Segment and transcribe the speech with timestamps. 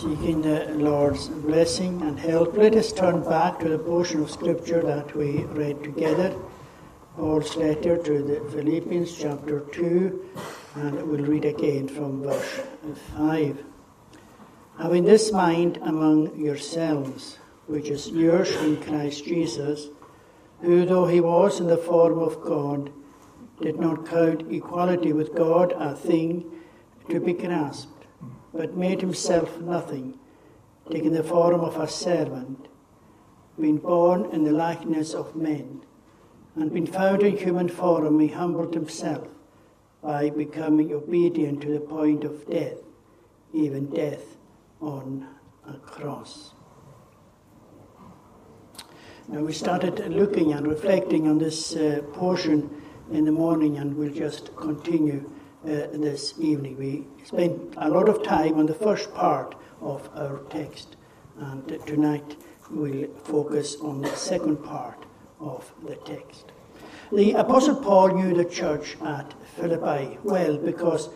[0.00, 4.80] Seeking the Lord's blessing and help, let us turn back to the portion of Scripture
[4.80, 6.36] that we read together,
[7.16, 10.30] Paul's letter to the Philippians, chapter 2,
[10.76, 12.60] and we'll read again from verse
[13.16, 13.64] 5.
[14.78, 19.88] Having this mind among yourselves, which is yours in Christ Jesus,
[20.60, 22.92] who, though he was in the form of God,
[23.60, 26.48] did not count equality with God a thing
[27.10, 27.97] to be grasped
[28.52, 30.18] but made himself nothing,
[30.90, 32.68] taking the form of a servant,
[33.60, 35.82] being born in the likeness of men,
[36.54, 39.28] and being found in human form, he humbled himself
[40.02, 42.78] by becoming obedient to the point of death,
[43.52, 44.36] even death
[44.80, 45.26] on
[45.68, 46.52] a cross.
[49.28, 54.12] Now, we started looking and reflecting on this uh, portion in the morning, and we'll
[54.12, 55.30] just continue
[55.64, 56.76] uh, this evening.
[56.78, 60.96] We spent a lot of time on the first part of our text,
[61.38, 62.36] and tonight
[62.70, 65.04] we'll focus on the second part
[65.40, 66.52] of the text.
[67.10, 71.08] The Apostle Paul knew the church at Philippi well because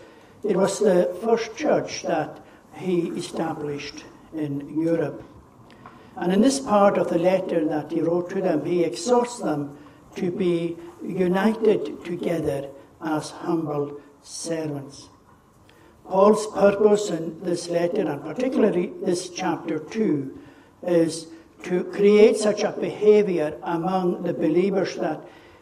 [0.42, 5.22] it was the first church that he established in Europe.
[6.16, 9.78] And in this part of the letter that he wrote to them, he exhorts them
[10.16, 12.68] to be united together
[13.00, 15.08] as humble servants.
[16.08, 20.38] Paul's purpose in this letter, and particularly this chapter 2,
[20.82, 21.28] is
[21.64, 25.20] to create such a behavior among the believers that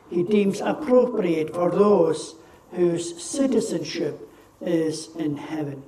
[0.08, 2.36] he deems appropriate for those
[2.72, 4.28] whose citizenship
[4.60, 5.82] is in heaven.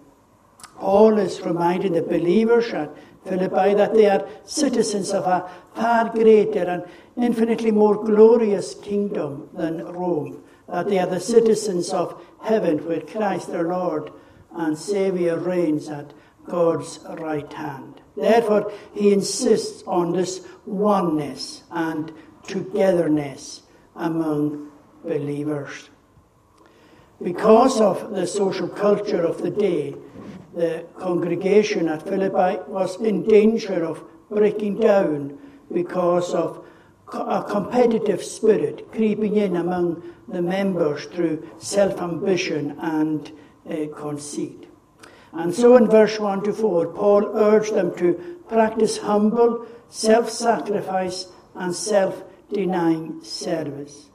[0.78, 6.64] Paul is reminding the believers at Philippi that they are citizens of a far greater
[6.64, 6.84] and
[7.16, 13.50] infinitely more glorious kingdom than Rome that they are the citizens of heaven where Christ
[13.50, 14.12] our Lord
[14.54, 16.12] and Saviour reigns at
[16.46, 18.00] God's right hand.
[18.16, 22.12] Therefore, he insists on this oneness and
[22.46, 23.62] togetherness
[23.96, 24.70] among
[25.04, 25.90] believers.
[27.22, 29.94] Because of the social culture of the day,
[30.54, 35.38] the congregation at Philippi was in danger of breaking down
[35.72, 36.66] because of
[37.12, 43.32] a competitive spirit creeping in among the members through self ambition and
[43.68, 44.68] uh, conceit.
[45.32, 48.14] And so in verse 1 to 4, Paul urged them to
[48.48, 54.08] practice humble, self sacrifice, and self denying service.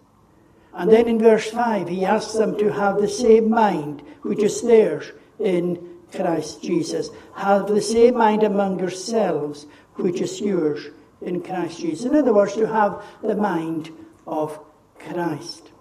[0.74, 4.62] And then in verse 5, he asks them to have the same mind which is
[4.62, 7.10] theirs in Christ Jesus.
[7.36, 9.66] Have the same mind among yourselves
[9.96, 10.90] which is yours
[11.22, 12.06] in Christ Jesus.
[12.06, 13.92] In other words, to have the mind
[14.26, 14.60] of
[15.00, 15.72] Christ.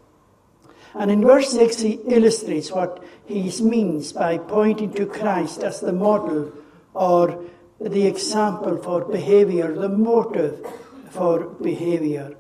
[0.94, 5.92] And in verse 6, he illustrates what he means by pointing to Christ as the
[5.92, 6.52] model
[6.94, 7.44] or
[7.80, 10.66] the example for behavior, the motive
[11.10, 12.34] for behavior.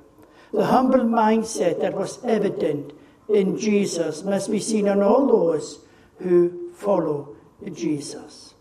[0.52, 2.92] The humble mindset that was evident
[3.28, 5.80] in Jesus must be seen in all those
[6.20, 7.36] who follow
[7.72, 8.54] Jesus.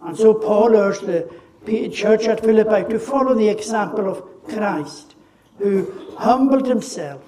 [0.00, 1.30] And so Paul urged the
[1.66, 5.14] church at Philippi to follow the example of Christ,
[5.58, 7.22] who humbled himself.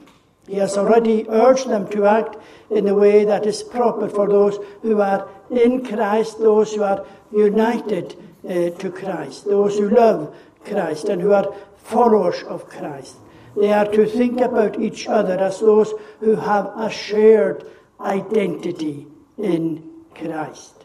[0.46, 2.36] He has already urged them to act
[2.70, 7.04] in the way that is proper for those who are in Christ, those who are
[7.32, 13.16] united uh, to Christ, those who love Christ and who are followers of Christ.
[13.56, 17.64] They are to think about each other as those who have a shared
[18.00, 19.06] identity
[19.38, 20.84] in Christ.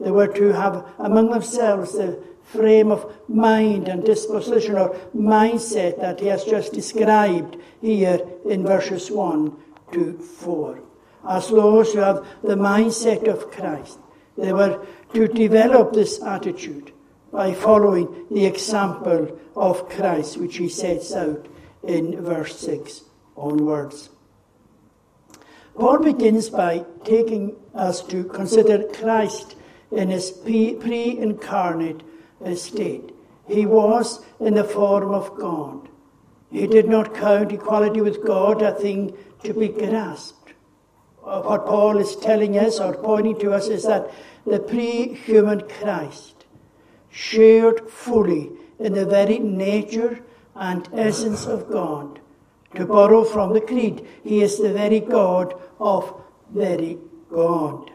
[0.00, 2.22] They were to have among themselves the
[2.52, 9.10] frame of mind and disposition or mindset that he has just described here in verses
[9.10, 9.56] 1
[9.92, 10.80] to 4.
[11.28, 13.98] As those who have the mindset of Christ,
[14.36, 14.84] they were
[15.14, 16.92] to develop this attitude
[17.32, 21.46] by following the example of Christ, which he sets out
[21.82, 23.02] in verse 6
[23.36, 24.10] onwards.
[25.74, 29.56] Paul begins by taking us to consider Christ
[29.92, 32.02] in his pre incarnate
[32.54, 33.14] state.
[33.46, 35.88] He was in the form of God.
[36.50, 40.54] He did not count equality with God a thing to be grasped.
[41.22, 44.10] What Paul is telling us or pointing to us is that
[44.46, 46.46] the pre human Christ
[47.10, 50.20] shared fully in the very nature
[50.54, 52.20] and essence of God.
[52.76, 56.22] To borrow from the Creed, he is the very God of
[56.52, 56.98] very
[57.30, 57.90] God.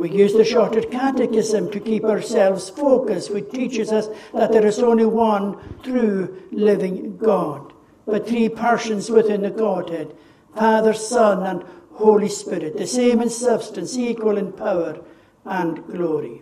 [0.00, 4.78] We use the Shorter Catechism to keep ourselves focused, which teaches us that there is
[4.78, 7.74] only one true living God,
[8.06, 10.16] but three persons within the Godhead
[10.54, 15.04] Father, Son, and Holy Spirit, the same in substance, equal in power
[15.44, 16.40] and glory.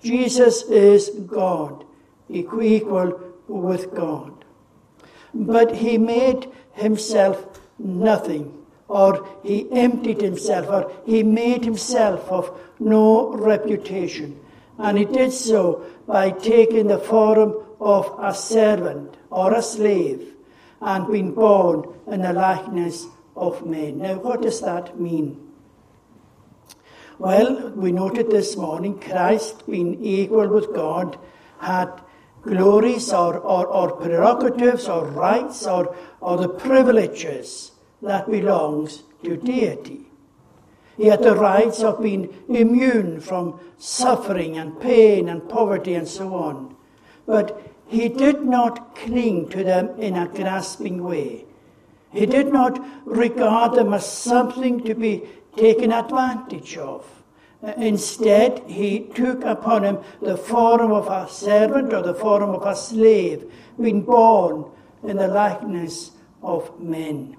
[0.00, 1.84] Jesus is God,
[2.28, 4.44] equal with God.
[5.34, 13.32] But he made himself nothing, or he emptied himself, or he made himself of no
[13.32, 14.38] reputation.
[14.78, 20.34] And he did so by taking the form of a servant or a slave
[20.80, 23.98] and being born in the likeness of men.
[23.98, 25.40] Now, what does that mean?
[27.18, 31.16] Well, we noted this morning Christ, being equal with God,
[31.60, 32.00] had
[32.42, 37.72] glories or, or, or prerogatives or rights or, or the privileges
[38.04, 40.06] that belongs to deity.
[40.96, 46.34] He had the rights of being immune from suffering and pain and poverty and so
[46.34, 46.76] on.
[47.26, 51.46] But he did not cling to them in a grasping way.
[52.12, 55.22] He did not regard them as something to be
[55.56, 57.04] taken advantage of.
[57.76, 62.76] Instead, he took upon him the form of a servant or the form of a
[62.76, 64.66] slave, being born
[65.02, 66.12] in the likeness
[66.42, 67.36] of men.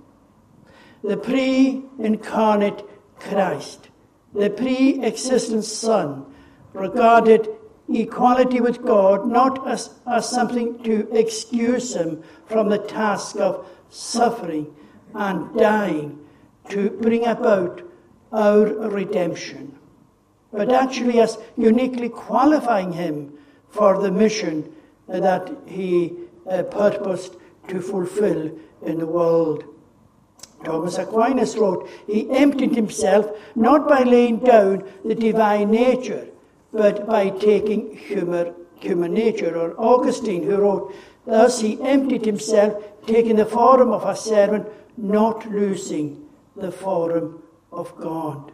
[1.07, 2.83] The pre incarnate
[3.19, 3.89] Christ,
[4.33, 6.25] the pre existent Son,
[6.73, 7.47] regarded
[7.93, 14.73] equality with God not as, as something to excuse him from the task of suffering
[15.13, 16.25] and dying
[16.69, 17.83] to bring about
[18.31, 19.77] our redemption,
[20.51, 23.37] but actually as uniquely qualifying him
[23.69, 24.73] for the mission
[25.07, 26.13] that he
[26.49, 27.35] uh, purposed
[27.67, 28.51] to fulfill
[28.83, 29.65] in the world.
[30.65, 36.27] Thomas Aquinas wrote, He emptied himself not by laying down the divine nature,
[36.73, 39.55] but by taking human, human nature.
[39.57, 40.95] Or Augustine, who wrote,
[41.25, 44.67] Thus he emptied himself, taking the form of a servant,
[44.97, 47.41] not losing the form
[47.71, 48.51] of God.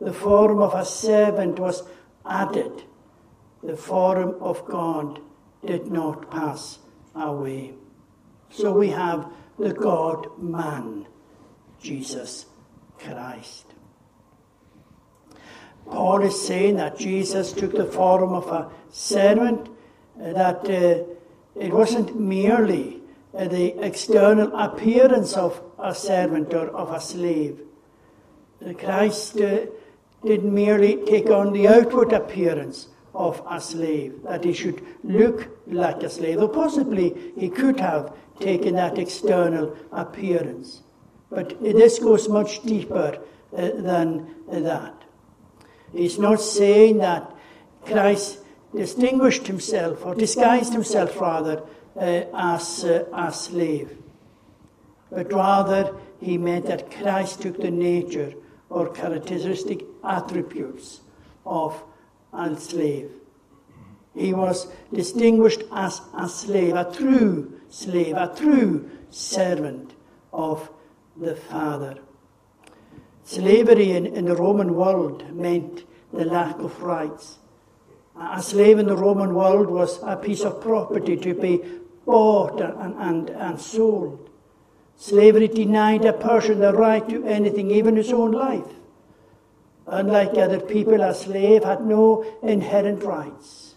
[0.00, 1.82] The form of a servant was
[2.26, 2.82] added.
[3.62, 5.20] The form of God
[5.64, 6.78] did not pass
[7.14, 7.74] away.
[8.50, 11.06] So we have the God man,
[11.80, 12.46] Jesus
[12.98, 13.66] Christ.
[15.86, 19.68] Paul is saying that Jesus took the form of a servant,
[20.20, 21.04] uh, that uh,
[21.60, 23.00] it wasn't merely
[23.34, 27.60] uh, the external appearance of a servant or of a slave.
[28.78, 29.66] Christ uh,
[30.24, 36.02] didn't merely take on the outward appearance of a slave, that he should look like
[36.02, 40.82] a slave, though possibly he could have taken that external appearance.
[41.30, 43.18] But this goes much deeper
[43.56, 44.94] uh, than that.
[45.92, 47.34] He's not saying that
[47.84, 48.38] Christ
[48.74, 51.62] distinguished himself or disguised himself rather
[51.96, 53.96] uh, as uh, a slave,
[55.10, 58.32] but rather he meant that Christ took the nature
[58.70, 61.00] or characteristic attributes
[61.44, 61.82] of
[62.32, 63.10] a slave.
[64.14, 69.94] He was distinguished as a slave, a true slave, a true servant
[70.32, 70.70] of
[71.16, 71.98] the Father.
[73.24, 77.38] Slavery in, in the Roman world meant the lack of rights.
[78.20, 81.62] A slave in the Roman world was a piece of property to be
[82.04, 84.28] bought and, and, and sold.
[84.96, 88.68] Slavery denied a person the right to anything, even his own life.
[89.86, 93.71] Unlike other people, a slave had no inherent rights.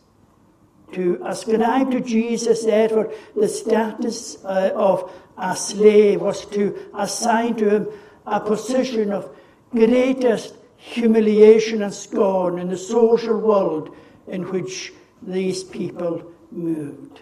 [0.95, 7.69] To ascribe to Jesus, therefore, the status uh, of a slave was to assign to
[7.69, 7.87] him
[8.25, 9.29] a position of
[9.71, 13.93] greatest humiliation and scorn in the social world
[14.27, 17.19] in which these people moved.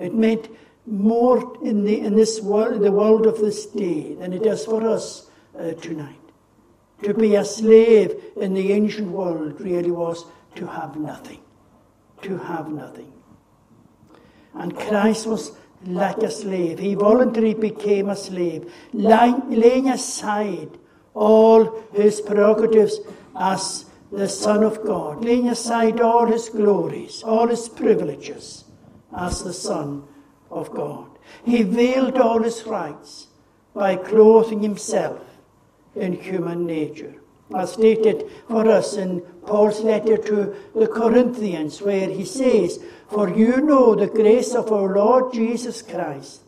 [0.00, 0.48] It meant
[0.86, 4.82] more in, the, in this world, the world of this day, than it does for
[4.82, 5.28] us
[5.58, 6.16] uh, tonight.
[7.02, 11.40] To be a slave in the ancient world really was to have nothing.
[12.26, 13.12] To have nothing.
[14.54, 15.52] And Christ was
[15.84, 16.78] like a slave.
[16.78, 20.70] He voluntarily became a slave, laying aside
[21.14, 22.98] all his prerogatives
[23.38, 28.64] as the Son of God, laying aside all his glories, all his privileges
[29.16, 30.02] as the Son
[30.50, 31.08] of God.
[31.44, 33.28] He veiled all his rights
[33.74, 35.22] by clothing himself
[35.94, 37.14] in human nature.
[37.54, 43.58] As stated for us in Paul's letter to the Corinthians, where he says, For you
[43.58, 46.42] know the grace of our Lord Jesus Christ,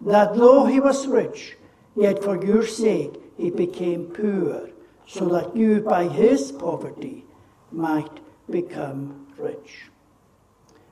[0.00, 1.56] that though he was rich,
[1.94, 4.70] yet for your sake he became poor,
[5.06, 7.26] so that you by his poverty
[7.70, 9.90] might become rich.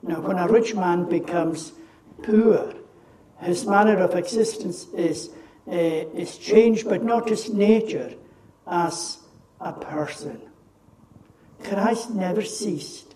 [0.03, 1.73] Now, when a rich man becomes
[2.23, 2.75] poor,
[3.41, 5.31] his manner of existence is,
[5.67, 8.15] uh, is changed, but not his nature
[8.67, 9.19] as
[9.61, 10.41] a person.
[11.65, 13.15] Christ never ceased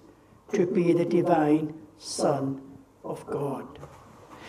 [0.52, 2.61] to be the divine Son
[3.04, 3.66] of God.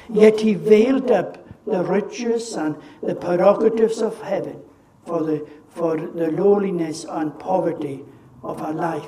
[0.09, 4.61] Yet he veiled up the riches and the prerogatives of heaven
[5.05, 8.03] for the, for the lowliness and poverty
[8.41, 9.07] of a life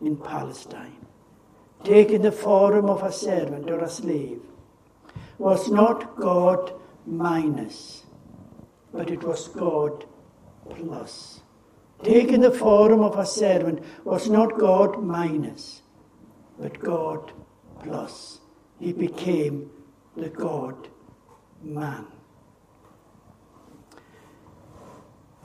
[0.00, 0.96] in Palestine.
[1.84, 4.40] Taking the form of a servant or a slave
[5.38, 6.72] was not God
[7.06, 8.04] minus,
[8.92, 10.06] but it was God
[10.70, 11.42] plus.
[12.02, 15.82] Taking the form of a servant was not God minus,
[16.58, 17.32] but God
[17.82, 18.40] plus.
[18.78, 19.70] He became
[20.16, 20.88] the God
[21.62, 22.06] man.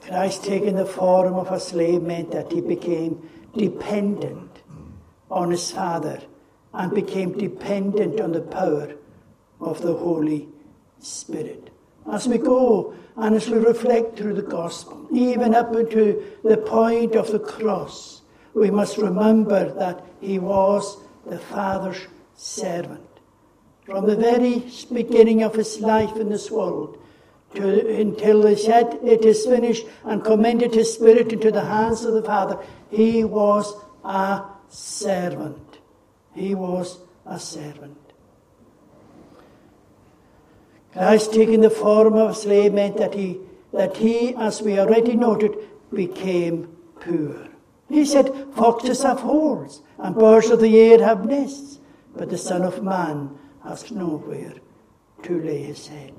[0.02, 4.62] Christ taking the form of a slave meant that he became dependent
[5.30, 6.20] on his Father
[6.74, 8.94] and became dependent on the power
[9.60, 10.48] of the Holy
[10.98, 11.71] Spirit.
[12.10, 17.14] As we go and as we reflect through the gospel, even up to the point
[17.14, 18.22] of the cross,
[18.54, 23.06] we must remember that he was the Father's servant.
[23.84, 26.98] From the very beginning of his life in this world,
[27.54, 32.14] to, until he said, It is finished, and commended his spirit into the hands of
[32.14, 32.58] the Father,
[32.90, 35.78] he was a servant.
[36.34, 38.01] He was a servant.
[40.92, 43.40] Christ taking the form of a slave meant that he,
[43.72, 45.56] that he, as we already noted,
[45.92, 46.68] became
[47.00, 47.48] poor.
[47.88, 51.78] He said, Foxes have holes, and birds of the air have nests,
[52.14, 54.54] but the Son of Man has nowhere
[55.22, 56.14] to lay his head.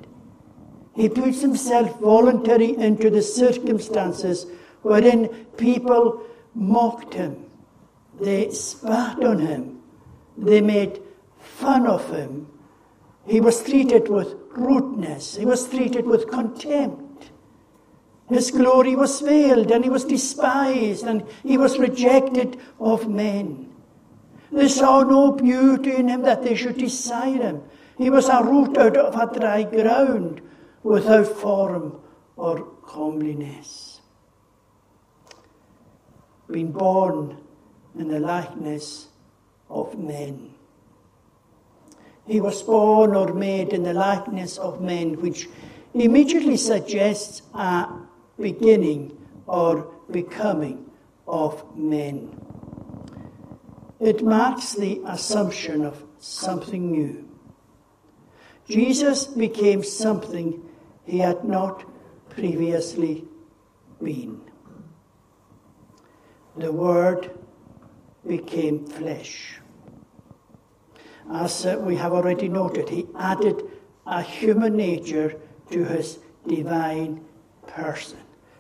[0.96, 4.46] He puts himself voluntarily into the circumstances
[4.82, 5.28] wherein
[5.58, 6.22] people
[6.54, 7.46] mocked him,
[8.20, 9.82] they spat on him,
[10.38, 11.02] they made
[11.40, 12.48] fun of him.
[13.26, 17.32] He was treated with rudeness, he was treated with contempt.
[18.30, 23.72] His glory was veiled, and he was despised, and he was rejected of men.
[24.52, 27.64] They saw no beauty in him that they should desire him.
[27.98, 30.42] He was a root out of a dry ground,
[30.84, 32.00] without form
[32.36, 34.02] or comeliness.
[36.50, 37.38] Being born
[37.98, 39.08] in the likeness
[39.70, 40.53] of men.
[42.26, 45.50] He was born or made in the likeness of men, which
[45.94, 47.90] immediately suggests a
[48.40, 50.90] beginning or becoming
[51.28, 52.40] of men.
[54.00, 57.30] It marks the assumption of something new.
[58.68, 60.62] Jesus became something
[61.06, 61.84] he had not
[62.30, 63.26] previously
[64.02, 64.42] been.
[66.56, 67.32] The Word
[68.26, 69.60] became flesh.
[71.32, 73.64] As uh, we have already noted, he added
[74.06, 75.40] a human nature
[75.72, 77.24] to his divine
[77.68, 78.20] person,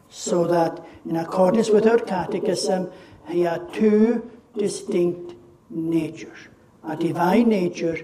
[0.10, 2.90] so that, in accordance with our catechism,
[3.28, 5.36] he had two distinct
[5.70, 6.48] natures
[6.86, 7.98] a divine nature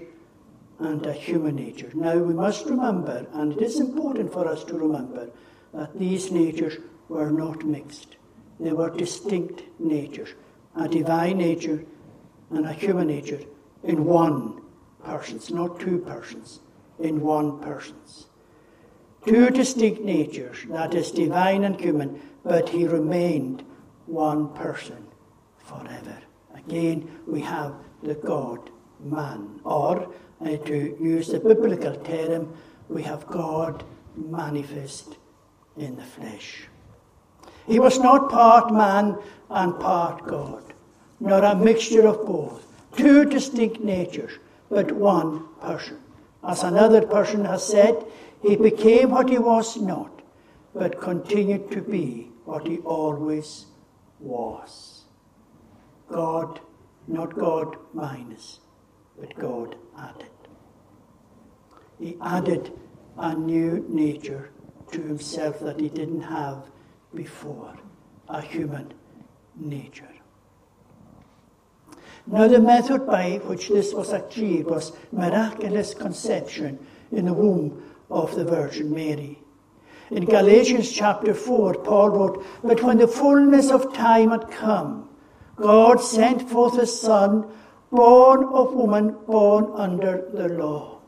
[0.78, 1.90] and a human nature.
[1.94, 5.28] Now we must remember, and it is important for us to remember,
[5.74, 8.16] that these natures were not mixed.
[8.58, 10.30] They were distinct natures
[10.76, 11.84] a divine nature
[12.50, 13.40] and a human nature
[13.84, 14.60] in one
[15.04, 16.60] persons, not two persons,
[16.98, 18.26] in one persons.
[19.26, 23.64] Two distinct natures, that is divine and human, but he remained
[24.06, 25.06] one person
[25.58, 26.18] forever.
[26.54, 28.70] Again, we have the God
[29.04, 32.54] man, or uh, to use the biblical term,
[32.88, 33.84] we have God
[34.16, 35.16] manifest
[35.76, 36.66] in the flesh.
[37.66, 39.18] He was not part man
[39.48, 40.62] and part God,
[41.20, 42.66] nor a mixture of both.
[42.96, 44.32] Two distinct natures,
[44.70, 45.98] but one person.
[46.42, 48.04] As another person has said,
[48.42, 50.22] he became what he was not,
[50.74, 53.66] but continued to be what he always
[54.18, 55.04] was.
[56.10, 56.60] God,
[57.06, 58.60] not God minus,
[59.18, 60.30] but God added.
[61.98, 62.72] He added
[63.18, 64.50] a new nature
[64.92, 66.64] to himself that he didn't have
[67.14, 67.76] before
[68.28, 68.92] a human
[69.56, 70.08] nature.
[72.26, 76.78] Now, the method by which this was achieved was miraculous conception
[77.10, 79.38] in the womb of the Virgin Mary.
[80.10, 85.08] In Galatians chapter 4, Paul wrote, But when the fullness of time had come,
[85.56, 87.50] God sent forth his Son
[87.90, 90.98] born of woman, born under the law.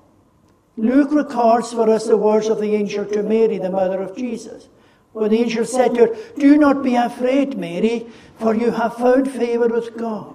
[0.76, 4.69] Luke records for us the words of the angel to Mary, the mother of Jesus.
[5.12, 8.07] When the angel said to her, Do not be afraid, Mary,
[8.38, 10.35] for you have found favor with God.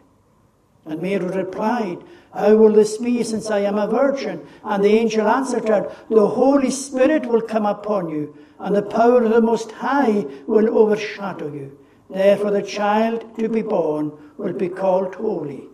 [0.85, 1.99] And Mary replied,
[2.33, 4.45] How will this be since I am a virgin?
[4.63, 9.23] And the angel answered her, The Holy Spirit will come upon you, and the power
[9.23, 11.77] of the Most High will overshadow you.
[12.09, 15.69] Therefore, the child to be born will be called Holy,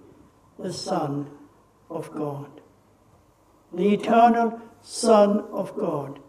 [0.59, 1.29] the Son
[1.89, 2.49] of God.
[3.73, 6.19] The eternal Son of God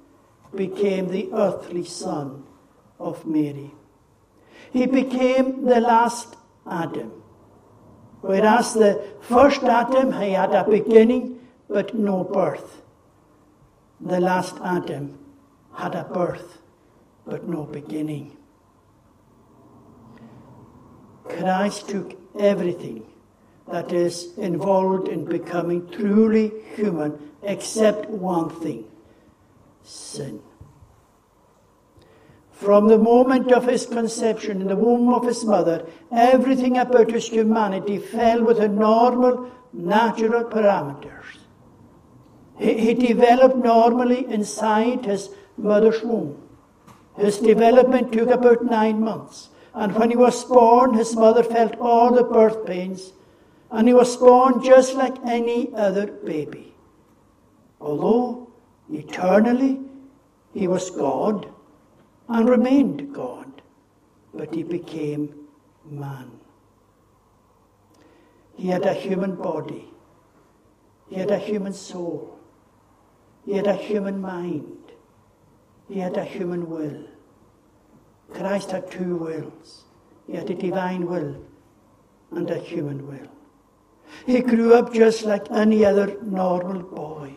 [0.55, 2.45] became the earthly Son
[2.99, 3.73] of Mary.
[4.73, 6.37] He became the last
[6.69, 7.18] Adam.
[8.21, 12.83] Whereas the first Adam, he had a beginning but no birth.
[14.01, 15.19] The last Adam
[15.75, 16.59] had a birth
[17.27, 18.37] but no beginning.
[21.25, 23.05] Christ took everything
[23.71, 28.85] that is involved in becoming truly human except one thing
[29.83, 30.41] sin.
[32.59, 37.29] From the moment of his conception in the womb of his mother, everything about his
[37.29, 41.39] humanity fell within normal, natural parameters.
[42.59, 46.49] He, he developed normally inside his mother's womb.
[47.17, 49.51] His development took about nine months.
[49.73, 53.13] And when he was born, his mother felt all the birth pains,
[53.71, 56.75] and he was born just like any other baby.
[57.81, 58.51] Although
[58.91, 59.79] eternally
[60.53, 61.55] he was God
[62.29, 63.63] and remained God,
[64.35, 65.35] but he became
[65.85, 66.31] man.
[68.57, 69.89] He had a human body,
[71.09, 72.39] he had a human soul,
[73.45, 74.93] he had a human mind,
[75.89, 77.05] he had a human will.
[78.33, 79.85] Christ had two wills.
[80.27, 81.43] He had a divine will
[82.31, 83.31] and a human will.
[84.27, 87.35] He grew up just like any other normal boy.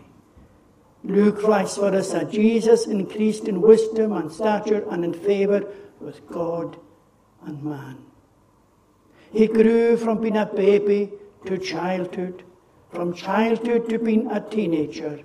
[1.04, 5.66] Luke writes for us that Jesus increased in wisdom and stature and in favour
[6.00, 6.78] with God
[7.46, 7.98] and man.
[9.32, 11.12] He grew from being a baby
[11.46, 12.44] to childhood,
[12.92, 15.22] from childhood to being a teenager,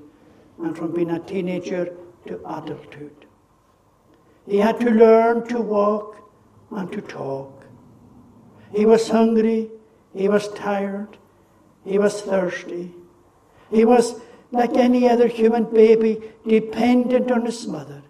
[0.59, 1.95] and from being a teenager
[2.27, 3.27] to adulthood.
[4.47, 6.31] He had to learn to walk
[6.71, 7.65] and to talk.
[8.73, 9.71] He was hungry,
[10.15, 11.19] he was tired,
[11.85, 12.93] he was thirsty.
[13.71, 14.21] He was,
[14.57, 18.03] like any other human baby, dependent on his mother.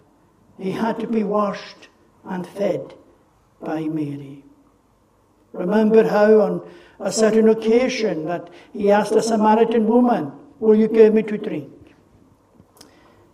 [0.57, 1.89] He had to be washed
[2.25, 2.93] and fed
[3.61, 4.43] by Mary.
[5.53, 11.13] Remember how on a certain occasion that he asked a Samaritan woman, Will you give
[11.13, 11.71] me to drink?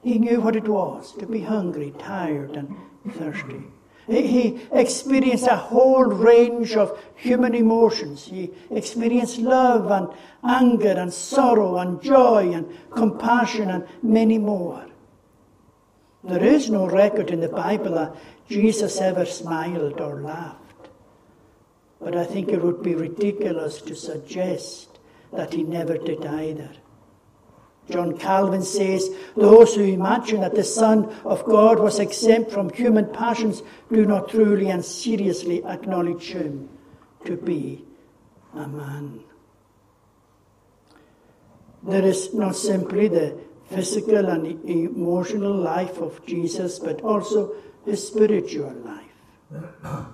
[0.02, 2.76] He knew what it was to be hungry, tired, and
[3.12, 3.64] thirsty.
[4.08, 8.26] He experienced a whole range of human emotions.
[8.26, 10.10] He experienced love and
[10.44, 14.86] anger and sorrow and joy and compassion and many more.
[16.24, 18.16] There is no record in the Bible that
[18.50, 20.90] Jesus ever smiled or laughed.
[22.00, 25.00] But I think it would be ridiculous to suggest
[25.32, 26.72] that he never did either.
[27.90, 33.08] John Calvin says, Those who imagine that the Son of God was exempt from human
[33.08, 36.70] passions do not truly and seriously acknowledge him
[37.26, 37.84] to be
[38.54, 39.20] a man.
[41.84, 43.38] There is not simply the
[43.70, 47.54] physical and emotional life of Jesus, but also
[47.86, 50.06] his spiritual life.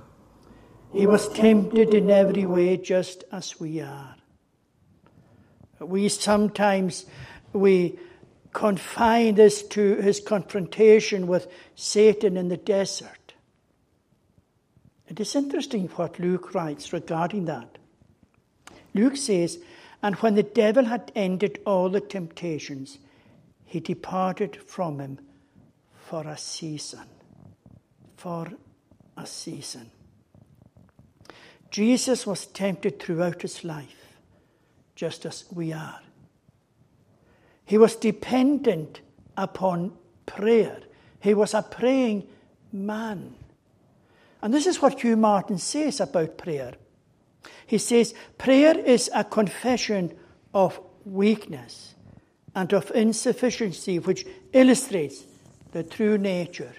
[0.92, 4.16] He was tempted in every way just as we are.
[5.80, 7.06] We sometimes
[7.60, 8.00] we
[8.54, 13.34] confine this to his confrontation with Satan in the desert.
[15.08, 17.78] It is interesting what Luke writes regarding that.
[18.94, 19.60] Luke says,
[20.02, 23.00] And when the devil had ended all the temptations,
[23.66, 25.20] he departed from him
[25.94, 27.08] for a season.
[28.18, 28.52] For
[29.18, 29.92] a season.
[31.72, 34.18] Jesus was tempted throughout his life,
[34.96, 36.02] just as we are.
[37.70, 39.02] He was dependent
[39.38, 39.92] upon
[40.26, 40.80] prayer.
[41.20, 42.28] He was a praying
[42.74, 43.36] man.
[44.42, 46.74] And this is what Hugh Martin says about prayer.
[47.68, 50.18] He says, Prayer is a confession
[50.52, 51.94] of weakness
[52.56, 55.26] and of insufficiency, which illustrates
[55.72, 56.74] the true nature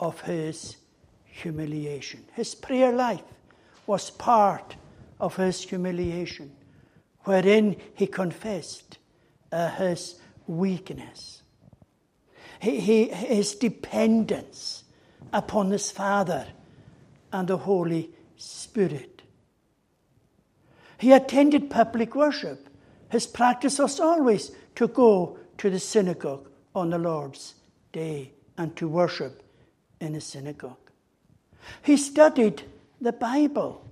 [0.00, 0.78] of his
[1.26, 2.24] humiliation.
[2.32, 3.22] His prayer life
[3.86, 4.74] was part
[5.20, 6.56] of his humiliation,
[7.20, 8.98] wherein he confessed
[9.52, 10.16] uh, his
[10.46, 11.42] weakness,
[12.60, 14.84] he, his dependence
[15.32, 16.46] upon his Father
[17.32, 19.22] and the Holy Spirit.
[20.98, 22.68] He attended public worship
[23.14, 27.54] his practice was always to go to the synagogue on the Lord's
[27.92, 29.40] day and to worship
[30.00, 30.90] in the synagogue.
[31.82, 32.64] He studied
[33.00, 33.88] the Bible.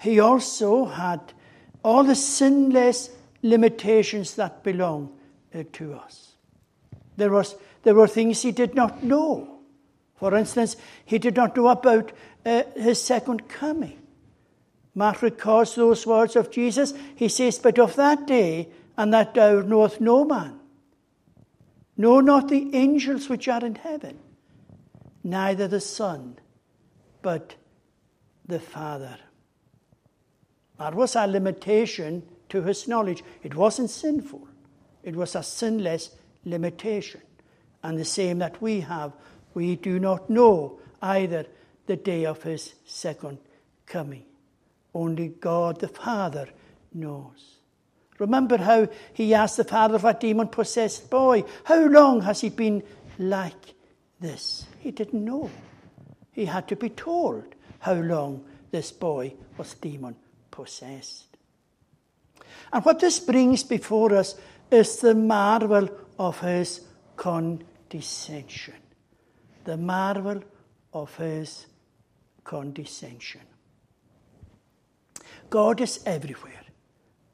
[0.00, 1.34] He also had
[1.82, 3.10] all the sinless
[3.44, 5.12] limitations that belong
[5.54, 6.32] uh, to us.
[7.16, 9.58] There, was, there were things he did not know.
[10.16, 12.10] For instance, he did not know about
[12.44, 14.00] uh, his second coming.
[14.94, 16.94] Mark records those words of Jesus.
[17.14, 20.58] He says, But of that day and that hour knoweth no man,
[21.96, 24.18] no, not the angels which are in heaven,
[25.22, 26.38] neither the Son,
[27.22, 27.56] but
[28.46, 29.18] the Father.
[30.78, 33.22] That was a limitation to his knowledge.
[33.42, 34.48] It wasn't sinful,
[35.02, 36.10] it was a sinless
[36.44, 37.20] limitation.
[37.82, 39.12] And the same that we have,
[39.52, 41.46] we do not know either
[41.86, 43.38] the day of his second
[43.86, 44.24] coming.
[44.94, 46.48] Only God the Father
[46.94, 47.54] knows.
[48.18, 52.48] Remember how he asked the father of a demon possessed boy, How long has he
[52.48, 52.82] been
[53.18, 53.74] like
[54.20, 54.66] this?
[54.78, 55.50] He didn't know.
[56.32, 57.44] He had to be told
[57.80, 60.16] how long this boy was demon
[60.50, 61.33] possessed.
[62.72, 64.36] And what this brings before us
[64.70, 65.88] is the marvel
[66.18, 66.80] of his
[67.16, 68.74] condescension.
[69.64, 70.42] The marvel
[70.92, 71.66] of his
[72.44, 73.40] condescension.
[75.50, 76.64] God is everywhere.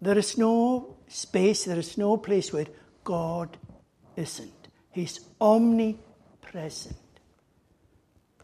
[0.01, 2.67] There is no space, there is no place where
[3.05, 3.57] God
[4.17, 4.69] isn't.
[4.91, 6.97] He's omnipresent.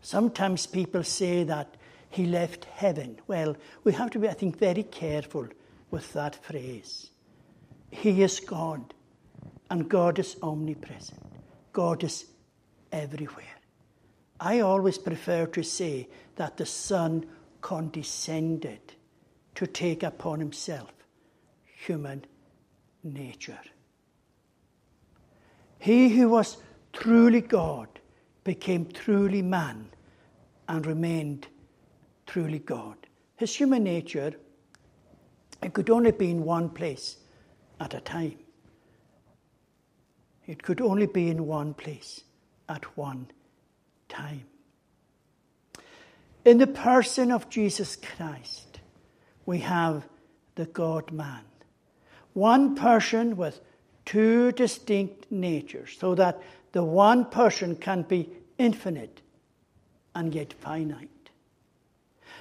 [0.00, 1.76] Sometimes people say that
[2.10, 3.18] he left heaven.
[3.26, 5.48] Well, we have to be, I think, very careful
[5.96, 7.08] with that phrase.
[7.90, 8.92] He is God,
[9.70, 11.24] and God is omnipresent.
[11.72, 12.26] God is
[12.92, 13.56] everywhere.
[14.38, 17.24] I always prefer to say that the Son
[17.62, 18.92] condescended
[19.54, 20.92] to take upon himself
[21.86, 22.26] human
[23.02, 23.64] nature.
[25.78, 26.58] He who was
[26.92, 27.88] truly God
[28.44, 29.88] became truly man
[30.68, 31.48] and remained
[32.26, 32.98] truly God.
[33.36, 34.34] His human nature,
[35.62, 37.16] it could only be in one place
[37.80, 38.38] at a time.
[40.46, 42.20] It could only be in one place
[42.68, 43.28] at one
[44.08, 44.44] time.
[46.44, 48.78] In the person of Jesus Christ,
[49.44, 50.06] we have
[50.54, 51.42] the God man.
[52.34, 53.60] One person with
[54.04, 56.40] two distinct natures, so that
[56.72, 59.20] the one person can be infinite
[60.14, 61.10] and yet finite.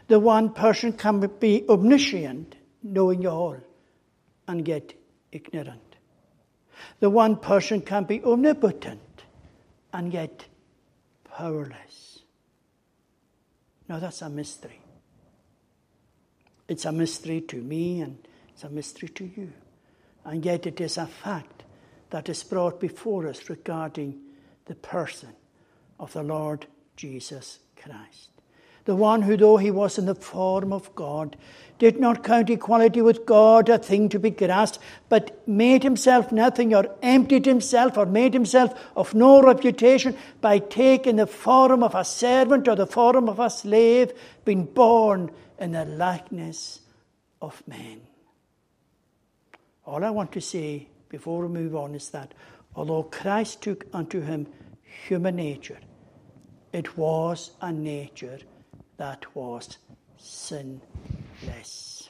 [0.08, 3.58] The one person can be omniscient, knowing all,
[4.48, 4.94] and yet
[5.32, 5.96] ignorant.
[7.00, 9.24] The one person can be omnipotent
[9.92, 10.46] and yet
[11.24, 12.20] powerless.
[13.90, 14.82] Now that's a mystery.
[16.68, 18.18] It's a mystery to me and
[18.54, 19.54] it's a mystery to you.
[20.24, 21.64] And yet it is a fact
[22.10, 24.20] that is brought before us regarding
[24.66, 25.30] the person
[26.00, 28.35] of the Lord Jesus Christ
[28.86, 31.36] the one who, though he was in the form of God,
[31.78, 36.74] did not count equality with God a thing to be grasped, but made himself nothing,
[36.74, 42.06] or emptied himself, or made himself of no reputation by taking the form of a
[42.06, 44.14] servant or the form of a slave,
[44.46, 46.82] being born in the likeness
[47.42, 48.02] of men.
[49.86, 52.34] All I want to say before we move on is that
[52.76, 54.48] although Christ took unto him
[55.08, 55.80] human nature,
[56.72, 58.40] it was a nature
[58.98, 59.78] that was
[60.18, 62.10] sinless.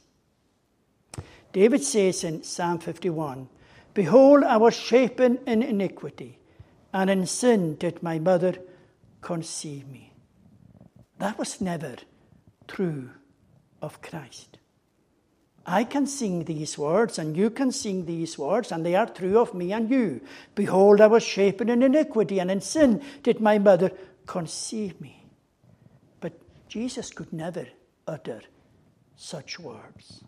[1.54, 3.48] David says in Psalm 51
[3.94, 6.38] Behold, I was shapen in iniquity,
[6.94, 8.56] and in sin did my mother
[9.22, 10.12] conceive me.
[11.18, 11.96] That was never
[12.68, 13.12] true
[13.82, 14.58] of Christ.
[15.66, 19.40] I can sing these words, and you can sing these words, and they are true
[19.40, 20.22] of me and you.
[20.54, 23.92] Behold, I was shapen in iniquity, and in sin did my mother
[24.28, 25.25] conceive me.
[26.68, 27.68] Jesus could never
[28.08, 28.42] utter
[29.16, 30.24] such words.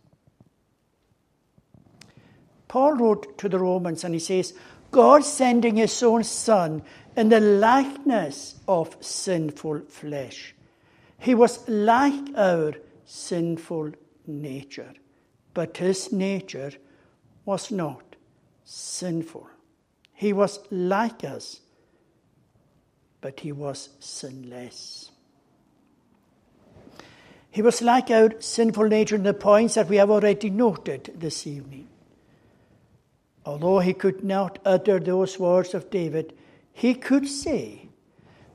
[2.68, 4.54] Paul wrote to the Romans and he says,
[4.92, 6.82] God sending his own Son
[7.16, 10.56] in the likeness of sinful flesh.
[11.20, 12.74] He was like our
[13.06, 13.94] sinful
[14.28, 14.94] nature,
[15.54, 16.72] but his nature
[17.46, 18.16] was not
[18.64, 19.50] sinful.
[20.14, 21.62] He was like us,
[23.22, 25.12] but he was sinless.
[27.58, 31.48] He was like our sinful nature in the points that we have already noted this
[31.48, 31.88] evening.
[33.48, 36.38] Although he could not utter those words of David,
[36.72, 37.90] he could say,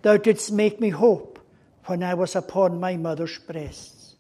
[0.03, 1.41] Thou didst make me hope
[1.87, 4.15] when I was upon my mother's breasts,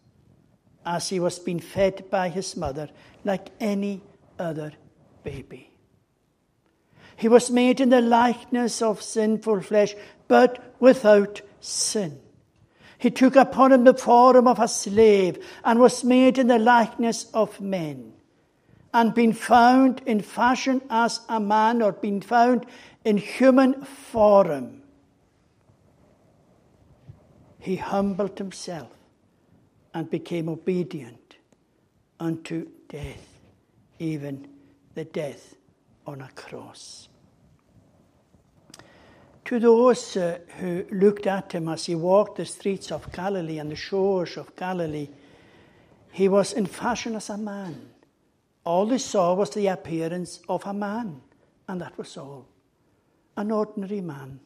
[0.84, 2.88] as he was being fed by his mother
[3.24, 4.00] like any
[4.36, 4.72] other
[5.22, 5.70] baby.
[7.14, 9.94] He was made in the likeness of sinful flesh,
[10.26, 12.21] but without sin.
[13.02, 17.26] He took upon him the form of a slave and was made in the likeness
[17.34, 18.12] of men.
[18.94, 22.64] And being found in fashion as a man, or being found
[23.04, 24.82] in human form,
[27.58, 28.92] he humbled himself
[29.92, 31.38] and became obedient
[32.20, 33.40] unto death,
[33.98, 34.46] even
[34.94, 35.56] the death
[36.06, 37.08] on a cross.
[39.52, 43.70] To those uh, who looked at him as he walked the streets of Galilee and
[43.70, 45.10] the shores of Galilee,
[46.10, 47.90] he was in fashion as a man.
[48.64, 51.20] All they saw was the appearance of a man,
[51.68, 52.46] and that was all.
[53.36, 54.40] An ordinary man.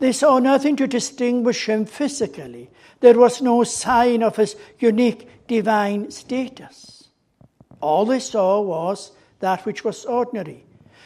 [0.00, 2.70] They saw nothing to distinguish him physically.
[2.98, 7.04] There was no sign of his unique divine status.
[7.80, 10.64] All they saw was that which was ordinary.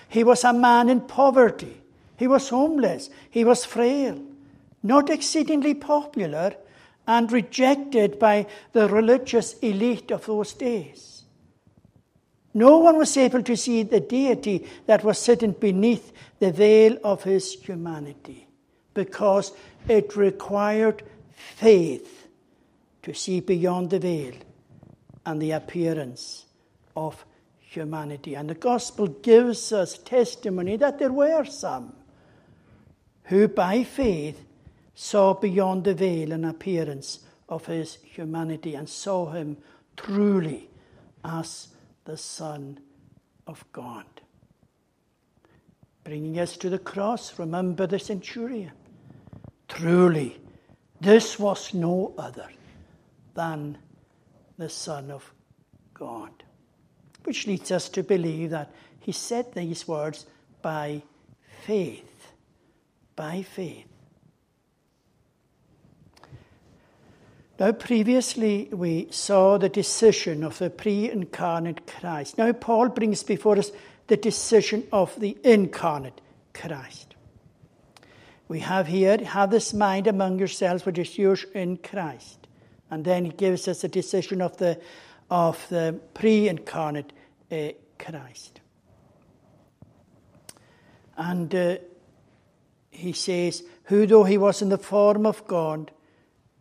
[0.09, 1.83] He was a man in poverty.
[2.17, 3.11] He was homeless.
[3.31, 4.21] He was frail,
[4.83, 6.55] not exceedingly popular,
[7.07, 11.25] and rejected by the religious elite of those days.
[12.55, 17.23] No one was able to see the deity that was sitting beneath the veil of
[17.23, 18.49] his humanity
[18.95, 19.53] because
[19.87, 21.03] it required
[21.35, 22.29] faith
[23.03, 24.33] to see beyond the veil
[25.27, 26.47] and the appearance
[26.97, 27.27] of
[27.59, 28.35] humanity.
[28.35, 31.93] And the gospel gives us testimony that there were some
[33.27, 34.45] who by faith
[34.95, 39.57] saw beyond the veil an appearance of his humanity and saw him
[39.97, 40.69] truly
[41.25, 41.69] as
[42.05, 42.79] the Son
[43.47, 44.07] of God.
[46.05, 48.73] Bringing us to the cross, remember the centurion.
[49.69, 50.39] Truly,
[51.01, 52.49] this was no other
[53.35, 53.77] than
[54.57, 55.33] the Son of
[55.95, 56.31] God.
[57.25, 60.27] Which leads us to believe that he said these words
[60.63, 61.03] by
[61.67, 62.06] faith
[63.17, 63.87] by faith.
[67.59, 72.37] Now, previously we saw the decision of the pre incarnate Christ.
[72.37, 73.73] Now, Paul brings before us
[74.09, 76.21] the decision of the incarnate
[76.53, 77.15] Christ.
[78.49, 82.47] We have here, have this mind among yourselves which is yours in Christ.
[82.91, 84.79] And then he gives us a decision of the,
[85.31, 87.13] of the pre incarnate
[87.51, 88.61] uh, Christ.
[91.17, 91.77] And uh,
[92.97, 95.91] he says, Who, though he was in the form of God,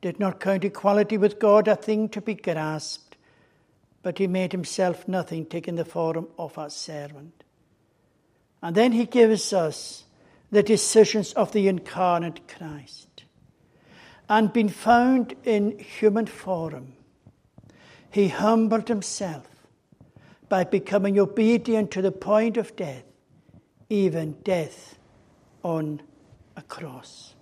[0.01, 3.17] did not count equality with God a thing to be grasped,
[4.03, 7.43] but he made himself nothing, taking the form of a servant.
[8.61, 10.03] And then he gives us
[10.51, 13.23] the decisions of the incarnate Christ.
[14.29, 16.93] And being found in human form,
[18.11, 19.47] he humbled himself
[20.49, 23.03] by becoming obedient to the point of death,
[23.89, 24.97] even death
[25.63, 26.01] on
[26.55, 27.33] a cross.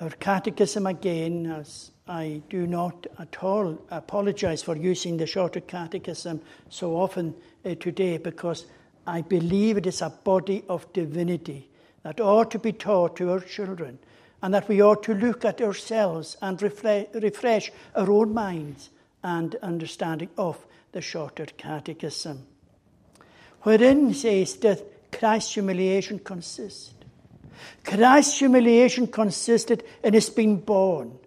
[0.00, 6.40] Our catechism again, as I do not at all apologize for using the shorter catechism
[6.68, 7.34] so often
[7.64, 8.66] uh, today because
[9.06, 11.70] I believe it is a body of divinity
[12.02, 13.98] that ought to be taught to our children
[14.42, 18.90] and that we ought to look at ourselves and refle- refresh our own minds
[19.22, 22.46] and understanding of the shorter catechism.
[23.62, 26.95] Wherein says doth Christ's humiliation consist?
[27.84, 31.18] Christ's humiliation consisted in his being born,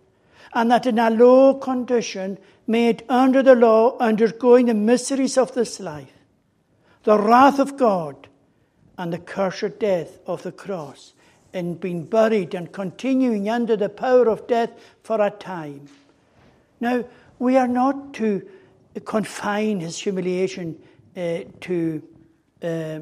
[0.53, 2.37] and that in a low condition,
[2.67, 6.13] made under the law, undergoing the miseries of this life,
[7.03, 8.27] the wrath of God,
[8.97, 11.13] and the cursed death of the cross,
[11.53, 14.69] in being buried and continuing under the power of death
[15.01, 15.87] for a time.
[16.79, 17.05] Now,
[17.39, 18.47] we are not to
[19.05, 20.79] confine his humiliation
[21.17, 22.03] uh, to
[22.61, 22.99] uh,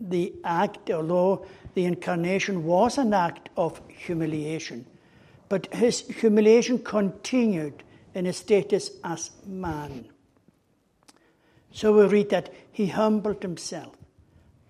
[0.00, 4.86] the act, although the incarnation was an act of humiliation,
[5.48, 7.82] but his humiliation continued
[8.14, 10.06] in his status as man.
[11.72, 13.94] So we read that he humbled himself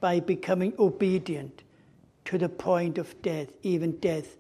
[0.01, 1.63] by becoming obedient
[2.27, 4.37] to the point of death, even death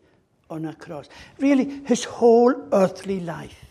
[0.50, 1.08] on a cross.
[1.38, 3.64] Really, his whole earthly life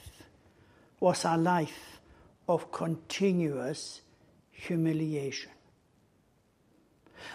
[1.00, 2.00] was a life
[2.48, 4.02] of continuous
[4.52, 5.52] humiliation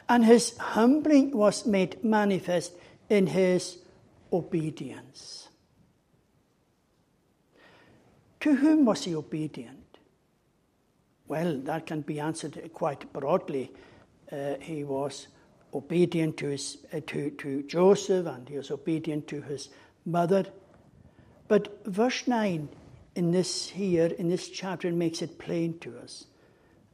[0.08, 2.72] and his humbling was made manifest
[3.08, 3.78] in his
[4.32, 5.48] obedience.
[8.40, 9.98] To whom was he obedient?
[11.28, 13.70] Well, that can be answered quite broadly.
[14.30, 15.28] Uh, he was
[15.72, 19.68] obedient to, his, uh, to, to Joseph and he was obedient to his
[20.04, 20.44] mother.
[21.48, 22.68] But verse 9
[23.14, 26.24] in this here, in this chapter, makes it plain to us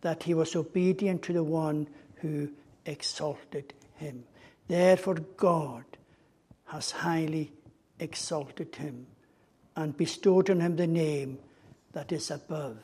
[0.01, 2.51] that he was obedient to the one who
[2.89, 4.25] exalted him.
[4.67, 5.85] Therefore, God
[6.67, 7.53] has highly
[7.99, 9.07] exalted him
[9.77, 11.39] and bestowed on him the name
[11.93, 12.79] that is above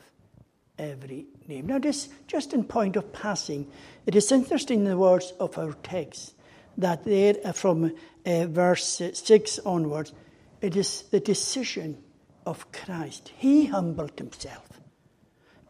[0.77, 1.67] every name.
[1.67, 3.67] Now, this, just in point of passing,
[4.05, 6.33] it is interesting in the words of our text
[6.77, 7.93] that there, uh, from
[8.25, 10.13] uh, verse 6 onwards,
[10.61, 11.97] it is the decision
[12.45, 13.31] of Christ.
[13.37, 14.67] He humbled himself,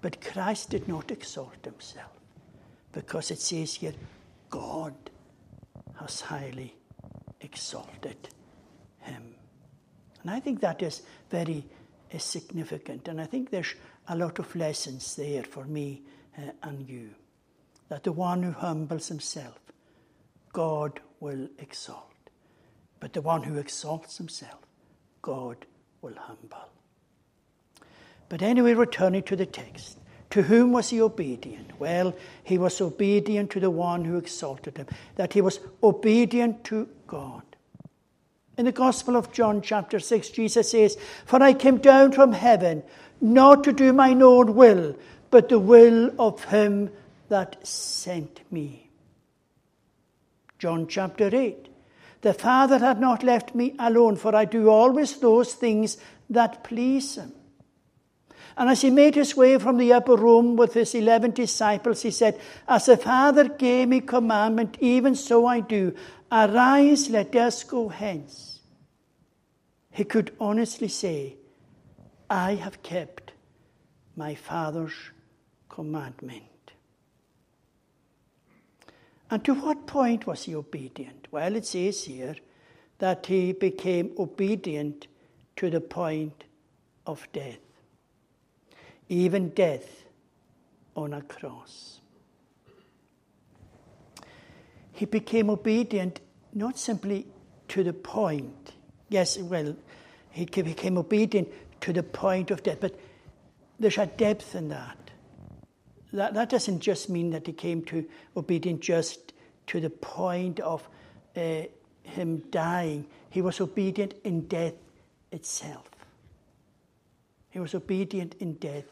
[0.02, 2.12] but Christ did not exalt himself
[2.92, 3.94] because it says here,
[4.50, 4.94] God
[6.00, 6.76] has highly
[7.42, 8.30] exalted
[9.00, 9.36] him.
[10.22, 11.66] And I think that is very
[12.14, 13.08] uh, significant.
[13.08, 13.76] And I think there's
[14.08, 16.02] a lot of lessons there for me
[16.38, 17.12] uh, and you.
[17.90, 19.60] That the one who humbles himself,
[20.54, 22.12] God will exalt.
[23.00, 24.60] But the one who exalts himself,
[25.22, 25.66] God
[26.02, 26.70] will humble.
[28.30, 30.00] But anyway, returning to the text.
[30.36, 31.80] To whom was he obedient?
[31.80, 36.90] Well, he was obedient to the one who exalted him, that he was obedient to
[37.08, 37.42] God.
[38.58, 42.84] In the Gospel of John, chapter 6, Jesus says, For I came down from heaven
[43.22, 44.98] not to do mine own will,
[45.32, 46.90] but the will of him
[47.30, 48.90] that sent me.
[50.60, 51.70] John chapter 8.
[52.24, 55.96] The Father had not left me alone, for I do always those things
[56.30, 57.32] that please him.
[58.58, 62.12] And as he made his way from the upper room with his eleven disciples, he
[62.12, 65.94] said, As the Father gave me commandment, even so I do.
[66.32, 68.62] Arise, let us go hence.
[69.92, 71.36] He could honestly say,
[72.30, 73.34] I have kept
[74.16, 75.12] my Father's
[75.70, 76.44] commandment.
[79.30, 81.28] And to what point was he obedient?
[81.32, 82.36] Well, it says here
[83.00, 85.08] that he became obedient
[85.58, 86.46] to the point
[87.06, 87.60] of death,
[89.10, 90.06] even death
[90.96, 92.00] on a cross.
[94.94, 96.22] He became obedient
[96.54, 97.28] not simply
[97.68, 98.72] to the point,
[99.10, 99.76] yes, well,
[100.32, 101.50] he became obedient
[101.82, 102.80] to the point of death.
[102.80, 103.00] But
[103.80, 104.98] there's a depth in that.
[106.14, 108.06] That, that doesn't just mean that he came to
[108.38, 109.34] obedience just
[109.68, 110.88] to the point of
[111.36, 111.64] uh,
[112.04, 113.08] him dying.
[113.30, 114.76] He was obedient in death
[115.32, 115.90] itself.
[117.56, 118.84] He was obedient in death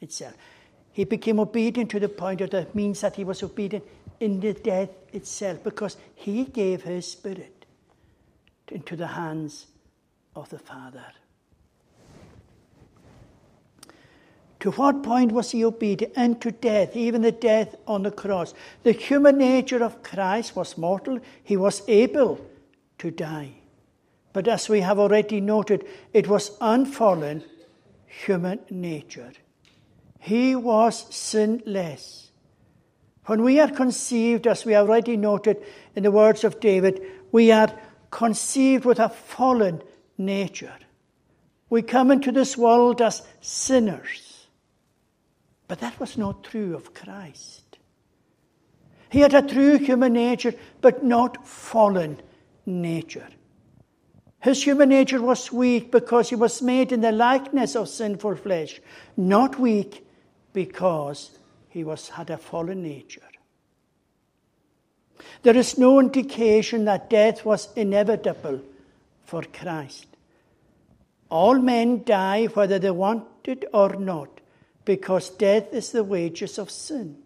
[0.00, 0.34] itself.
[0.90, 3.84] He became obedient to the point of that means that he was obedient
[4.18, 7.64] in the death itself because he gave his spirit
[8.72, 9.68] into the hands
[10.34, 11.04] of the Father.
[14.58, 16.14] To what point was he obedient?
[16.16, 18.52] And to death, even the death on the cross.
[18.82, 21.20] The human nature of Christ was mortal.
[21.44, 22.44] He was able
[22.98, 23.52] to die.
[24.32, 27.44] But as we have already noted, it was unfallen
[28.08, 29.32] human nature.
[30.18, 32.30] He was sinless.
[33.26, 35.62] When we are conceived, as we already noted
[35.94, 37.72] in the words of David, we are
[38.10, 39.82] conceived with a fallen
[40.16, 40.74] nature.
[41.70, 44.46] We come into this world as sinners.
[45.68, 47.78] But that was not true of Christ.
[49.10, 52.20] He had a true human nature, but not fallen
[52.64, 53.28] nature.
[54.40, 58.80] His human nature was weak because he was made in the likeness of sinful flesh,
[59.16, 60.06] not weak
[60.52, 63.22] because he was, had a fallen nature.
[65.42, 68.60] There is no indication that death was inevitable
[69.24, 70.06] for Christ.
[71.30, 74.40] All men die whether they want it or not
[74.84, 77.18] because death is the wages of sin.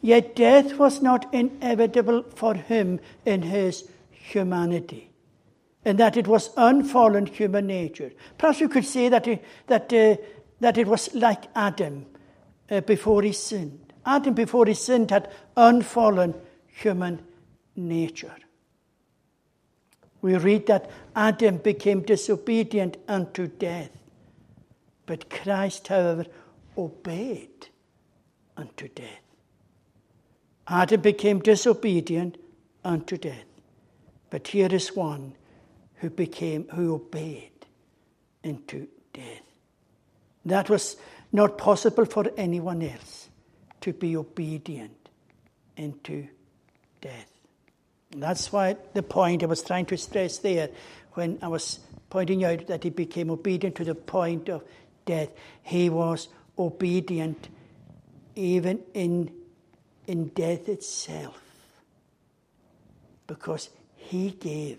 [0.00, 5.10] Yet death was not inevitable for him in his humanity,
[5.86, 8.10] and that it was unfallen human nature.
[8.36, 10.16] Perhaps you could say that it, that, uh,
[10.58, 12.06] that it was like Adam
[12.68, 13.92] uh, before he sinned.
[14.04, 16.34] Adam, before he sinned, had unfallen
[16.66, 17.22] human
[17.76, 18.34] nature.
[20.22, 23.90] We read that Adam became disobedient unto death.
[25.06, 26.26] But Christ, however,
[26.76, 27.68] obeyed
[28.56, 29.22] unto death.
[30.66, 32.38] Adam became disobedient
[32.84, 33.44] unto death.
[34.30, 35.34] But here is one
[35.96, 37.66] who became who obeyed
[38.42, 39.42] into death.
[40.44, 40.96] That was
[41.32, 43.28] not possible for anyone else
[43.80, 45.08] to be obedient
[45.76, 46.28] into
[47.00, 47.30] death.
[48.12, 50.70] And that's why the point I was trying to stress there
[51.14, 51.80] when I was
[52.10, 54.62] pointing out that he became obedient to the point of
[55.04, 55.30] death.
[55.62, 56.28] He was
[56.58, 57.48] obedient
[58.34, 59.32] even in,
[60.06, 61.40] in death itself
[63.26, 64.78] because he gave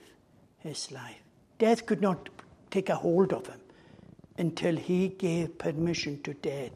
[0.68, 1.22] his life.
[1.58, 2.30] Death could not
[2.70, 3.60] take a hold of him
[4.38, 6.72] until he gave permission to death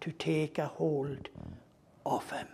[0.00, 1.28] to take a hold
[2.06, 2.46] of him.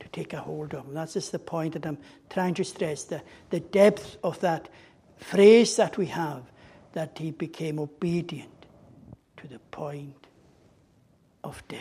[0.00, 0.94] To take a hold of him.
[0.94, 1.98] That's just the point that I'm
[2.30, 4.68] trying to stress the, the depth of that
[5.16, 6.42] phrase that we have
[6.92, 8.66] that he became obedient
[9.36, 10.26] to the point
[11.42, 11.80] of death.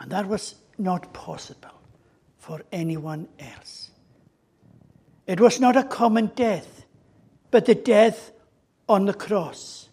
[0.00, 1.70] And that was not possible
[2.38, 3.89] for anyone else.
[5.30, 6.84] It was not a common death,
[7.52, 8.32] but the death
[8.88, 9.88] on the cross.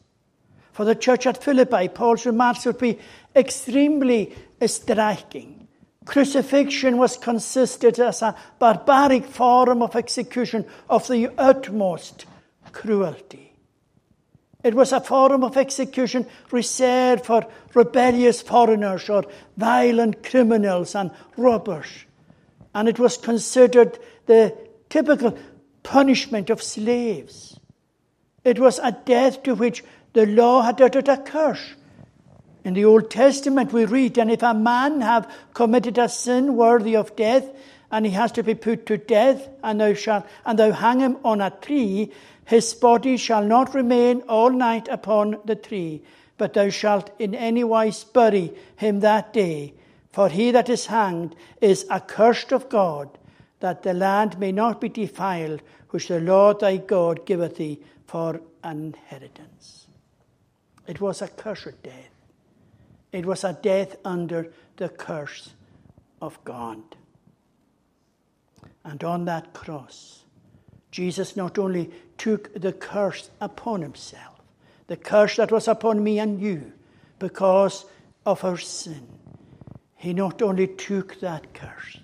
[0.72, 2.98] For the church at Philippi, Paul's remarks would be
[3.36, 4.36] extremely
[4.66, 5.68] striking.
[6.06, 12.26] Crucifixion was considered as a barbaric form of execution of the utmost
[12.72, 13.54] cruelty.
[14.64, 19.24] It was a form of execution reserved for rebellious foreigners or
[19.56, 22.06] violent criminals and robbers.
[22.74, 25.38] And it was considered the typical
[25.84, 27.60] punishment of slaves.
[28.44, 29.84] It was a death to which
[30.14, 31.76] the law had uttered a curse.
[32.64, 36.96] In the Old Testament, we read, And if a man have committed a sin worthy
[36.96, 37.46] of death,
[37.92, 41.18] and he has to be put to death, and thou shalt, and thou hang him
[41.24, 42.12] on a tree,
[42.46, 46.02] his body shall not remain all night upon the tree,
[46.38, 49.74] but thou shalt in any wise bury him that day.
[50.12, 53.18] For he that is hanged is accursed of God,
[53.60, 58.42] that the land may not be defiled, which the Lord thy God giveth thee for
[58.64, 59.88] an inheritance.
[60.88, 62.12] It was a cursed death.
[63.12, 65.52] It was a death under the curse
[66.22, 66.82] of God.
[68.84, 70.24] And on that cross,
[70.92, 74.42] Jesus not only took the curse upon himself,
[74.88, 76.72] the curse that was upon me and you
[77.20, 77.86] because
[78.26, 79.08] of our sin,
[79.96, 82.00] he not only took that curse,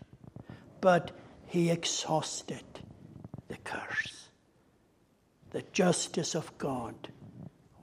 [0.81, 1.11] but
[1.53, 2.63] he exhausted
[3.47, 4.29] the curse.
[5.51, 6.95] The justice of God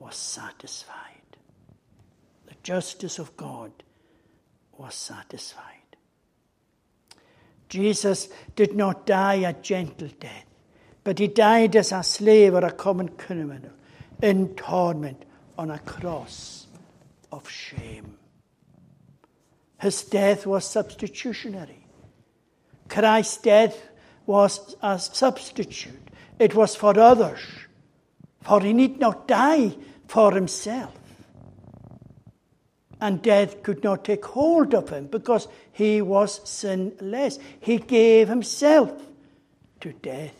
[0.00, 1.36] was satisfied.
[2.48, 3.70] The justice of God
[4.76, 5.94] was satisfied.
[7.68, 10.46] Jesus did not die a gentle death,
[11.04, 13.70] but he died as a slave or a common criminal
[14.20, 15.24] in torment
[15.56, 16.66] on a cross
[17.30, 18.18] of shame.
[19.80, 21.79] His death was substitutionary.
[22.90, 23.88] Christ's death
[24.26, 27.40] was a substitute, it was for others,
[28.42, 29.76] for he need not die
[30.08, 30.94] for himself.
[33.00, 37.38] And death could not take hold of him because he was sinless.
[37.58, 38.92] He gave himself
[39.80, 40.34] to death.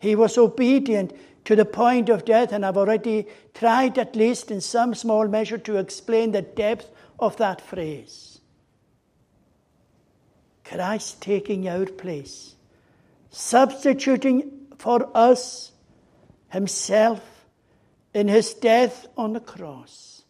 [0.00, 1.12] He was obedient
[1.44, 5.58] to the point of death, and I've already tried, at least in some small measure,
[5.58, 8.33] to explain the depth of that phrase.
[10.64, 12.56] Christ taking our place,
[13.30, 15.72] substituting for us
[16.48, 17.20] himself
[18.12, 20.22] in his death on the cross.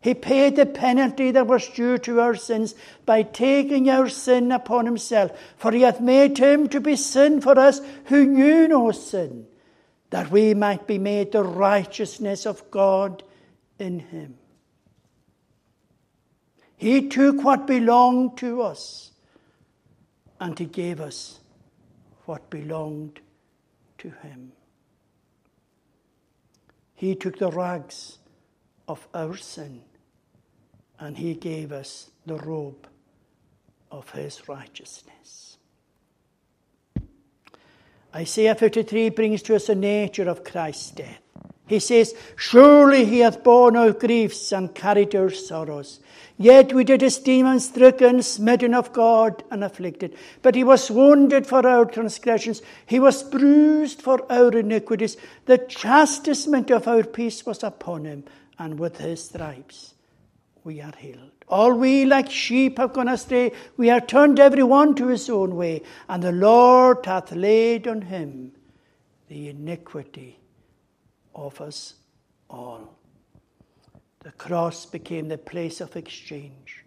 [0.00, 2.74] He paid the penalty that was due to our sins
[3.06, 5.30] by taking our sin upon himself.
[5.56, 9.46] For he hath made him to be sin for us who knew no sin,
[10.10, 13.22] that we might be made the righteousness of God
[13.78, 14.38] in him.
[16.76, 19.11] He took what belonged to us
[20.42, 21.38] and he gave us
[22.24, 23.20] what belonged
[23.96, 24.50] to him.
[26.96, 28.18] He took the rags
[28.88, 29.82] of our sin
[30.98, 32.88] and he gave us the robe
[33.92, 35.58] of his righteousness.
[38.12, 41.21] Isaiah 53 brings to us the nature of Christ's death.
[41.72, 46.00] He says, Surely he hath borne our griefs and carried our sorrows.
[46.36, 50.14] Yet we did esteem him stricken, smitten of God, and afflicted.
[50.42, 55.16] But he was wounded for our transgressions, he was bruised for our iniquities.
[55.46, 58.24] The chastisement of our peace was upon him,
[58.58, 59.94] and with his stripes
[60.64, 61.30] we are healed.
[61.48, 65.56] All we like sheep have gone astray, we are turned every one to his own
[65.56, 68.52] way, and the Lord hath laid on him
[69.28, 70.36] the iniquity
[71.34, 71.94] of us
[72.48, 72.96] all.
[74.20, 76.84] The cross became the place of exchange.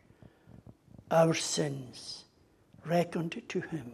[1.11, 2.23] Our sins
[2.85, 3.91] reckoned to him,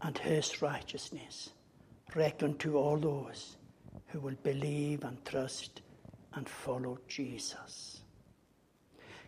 [0.00, 1.50] and his righteousness
[2.14, 3.56] reckoned to all those
[4.08, 5.82] who will believe and trust
[6.34, 8.00] and follow Jesus.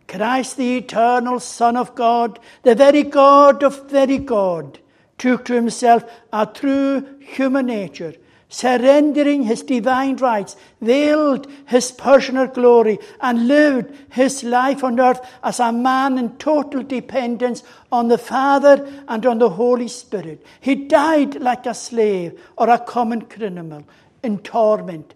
[0.07, 4.79] Christ, the eternal Son of God, the very God of very God,
[5.19, 6.03] took to himself
[6.33, 8.13] a true human nature
[8.49, 15.59] surrendering his divine rights, veiled his personal glory, and lived his life on earth as
[15.59, 20.43] a man in total dependence on the Father and on the Holy Spirit.
[20.59, 23.85] He died like a slave or a common criminal
[24.23, 25.13] in torment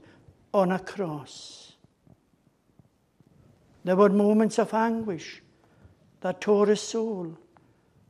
[0.54, 1.74] on a cross.
[3.84, 5.42] There were moments of anguish
[6.22, 7.38] that tore his soul.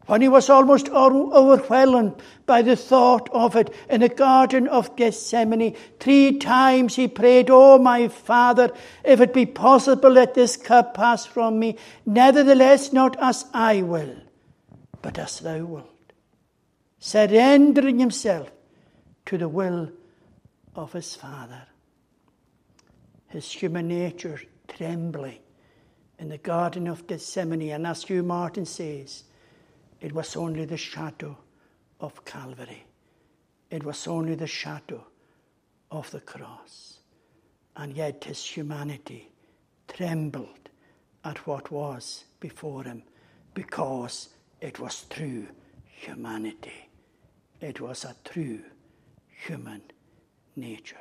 [0.06, 5.76] When he was almost overwhelmed by the thought of it in the Garden of Gethsemane,
[6.00, 8.72] three times he prayed, Oh, my Father,
[9.06, 11.78] if it be possible, let this cup pass from me.
[12.06, 14.16] Nevertheless, not as I will,
[15.02, 15.90] but as thou wilt.
[17.00, 18.52] Surrendering himself
[19.26, 19.90] to the will
[20.76, 21.64] of his Father.
[23.30, 25.40] His human nature trembling
[26.20, 27.72] in the Garden of Gethsemane.
[27.72, 29.24] And as Hugh Martin says,
[30.04, 31.38] it was only the shadow
[32.02, 32.86] of Calvary.
[33.72, 35.08] It was only the shadow
[35.90, 37.00] of the cross.
[37.78, 39.32] And yet his humanity
[39.88, 40.70] trembled
[41.24, 43.04] at what was before him
[43.54, 44.28] because
[44.60, 45.48] it was true
[45.86, 46.90] humanity.
[47.62, 48.60] It was a true
[49.30, 49.84] human
[50.58, 50.98] nature.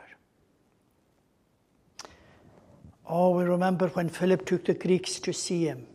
[3.04, 5.88] Oh, we remember when Philip took the Greeks to see him.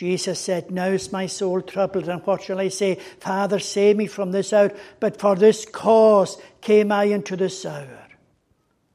[0.00, 2.94] Jesus said, Now is my soul troubled, and what shall I say?
[2.94, 4.72] Father, save me from this hour.
[4.98, 8.08] But for this cause came I into this hour.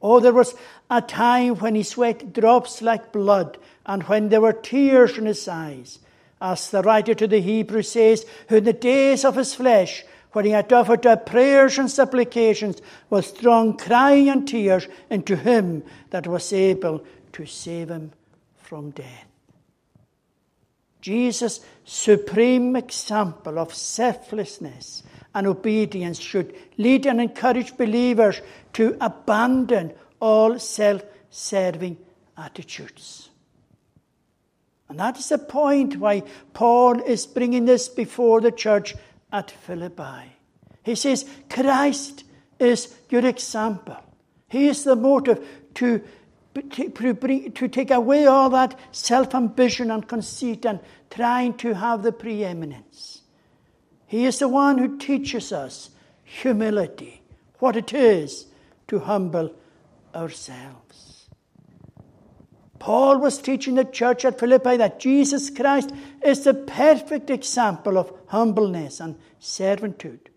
[0.02, 0.56] Oh, there was
[0.90, 5.48] a time when he sweat drops like blood, and when there were tears in his
[5.48, 6.00] eyes.
[6.42, 10.46] As the writer to the Hebrews says, who in the days of his flesh, when
[10.46, 12.82] he had offered up prayers and supplications,
[13.12, 18.12] with strong crying and tears into him that was able to save him
[18.58, 19.25] from death.
[21.06, 25.04] Jesus' supreme example of selflessness
[25.36, 28.42] and obedience should lead and encourage believers
[28.74, 31.98] to abandon all self serving
[32.36, 33.30] attitudes.
[34.90, 36.24] And that is the point why
[36.56, 38.96] Paul is bringing this before the church
[39.32, 40.34] at Philippi.
[40.82, 42.24] He says, Christ
[42.58, 44.02] is your example.
[44.50, 46.02] He is the motive to
[46.56, 50.80] to take away all that self ambition and conceit and
[51.10, 53.22] trying to have the preeminence.
[54.08, 55.90] He is the one who teaches us
[56.24, 57.22] humility,
[57.60, 58.46] what it is
[58.88, 59.54] to humble
[60.14, 61.30] ourselves.
[62.80, 65.92] Paul was teaching the church at Philippi that Jesus Christ
[66.24, 70.30] is the perfect example of humbleness and servitude.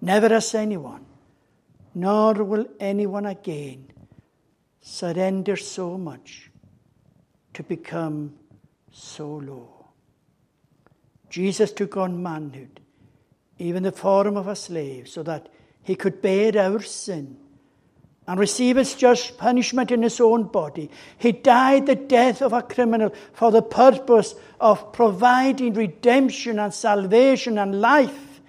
[0.00, 1.04] Never as anyone,
[1.94, 3.90] nor will anyone again
[4.90, 6.50] surrender so much
[7.54, 8.34] to become
[8.90, 9.86] so low.
[11.28, 12.80] Jesus took on manhood,
[13.58, 15.48] even the form of a slave, so that
[15.82, 17.36] he could bear our sin
[18.26, 20.90] and receive its just punishment in his own body.
[21.18, 27.58] He died the death of a criminal for the purpose of providing redemption and salvation
[27.58, 28.40] and life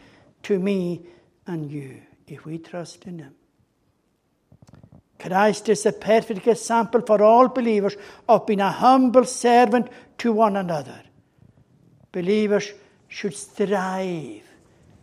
[0.43, 1.01] to me
[1.45, 3.35] and you if we trust in him.
[5.22, 7.95] Christ is a perfect example for all believers
[8.28, 11.01] of being a humble servant to one another.
[12.11, 12.72] Believers
[13.07, 14.41] should strive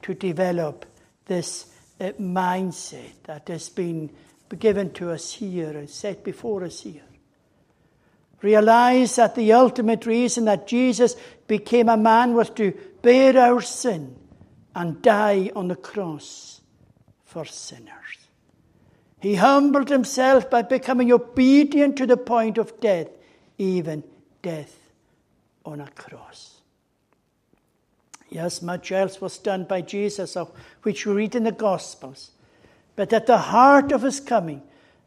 [0.03, 0.87] to develop
[1.27, 1.67] this
[2.01, 4.11] uh, mindset that has been
[4.59, 7.03] given to us here and set before us here.
[8.43, 11.17] Realize that the ultimate reason that Jesus
[11.47, 14.17] became a man was to bear our sin
[14.75, 16.61] and die on the cross
[17.25, 17.98] for sinners.
[19.21, 23.09] He humbled himself by becoming obedient to the point of death,
[23.57, 24.05] even
[24.43, 24.77] death
[25.65, 26.61] on a cross.
[28.31, 30.53] Yes, much else was done by Jesus, of
[30.83, 32.31] which we read in the Gospels.
[32.95, 34.63] But at the heart of his coming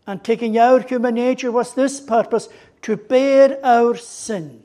[0.07, 2.49] and taking our human nature was this purpose
[2.81, 4.63] to bear our sin,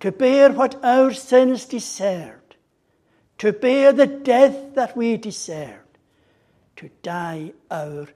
[0.00, 2.56] to bear what our sins deserved,
[3.38, 5.98] to bear the death that we deserved,
[6.76, 8.08] to die our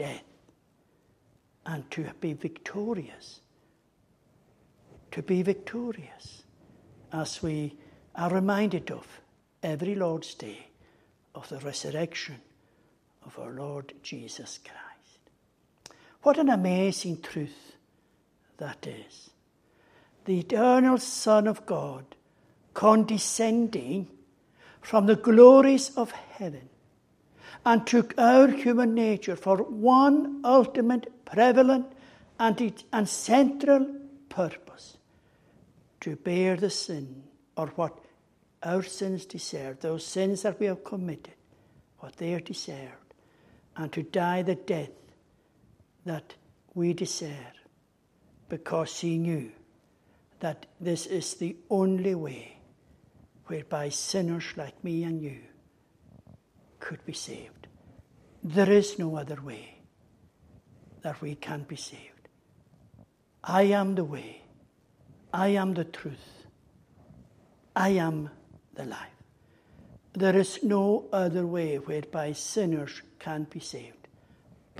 [0.00, 0.24] death
[1.66, 3.40] and to be victorious.
[5.10, 6.44] To be victorious,
[7.12, 7.76] as we
[8.14, 9.06] are reminded of
[9.62, 10.68] every Lord's Day
[11.34, 12.40] of the resurrection
[13.26, 15.98] of our Lord Jesus Christ.
[16.22, 17.76] What an amazing truth
[18.56, 19.30] that is.
[20.24, 22.16] The eternal Son of God
[22.72, 24.08] condescending
[24.80, 26.70] from the glories of heaven
[27.64, 31.86] and took our human nature for one ultimate, prevalent,
[32.38, 33.86] and, and central
[34.28, 34.96] purpose
[36.00, 37.22] to bear the sin
[37.56, 37.98] or what
[38.62, 41.34] our sins deserve, those sins that we have committed,
[41.98, 43.14] what they are deserved,
[43.76, 44.90] and to die the death
[46.06, 46.34] that
[46.74, 47.54] we deserve,
[48.48, 49.50] because he knew
[50.40, 52.56] that this is the only way
[53.46, 55.40] whereby sinners like me and you
[56.80, 57.68] could be saved.
[58.42, 59.82] There is no other way
[61.02, 62.28] that we can be saved.
[63.44, 64.42] I am the way,
[65.32, 66.46] I am the truth.
[67.76, 68.30] I am
[68.74, 68.98] the life.
[70.12, 74.00] There is no other way whereby sinners can be saved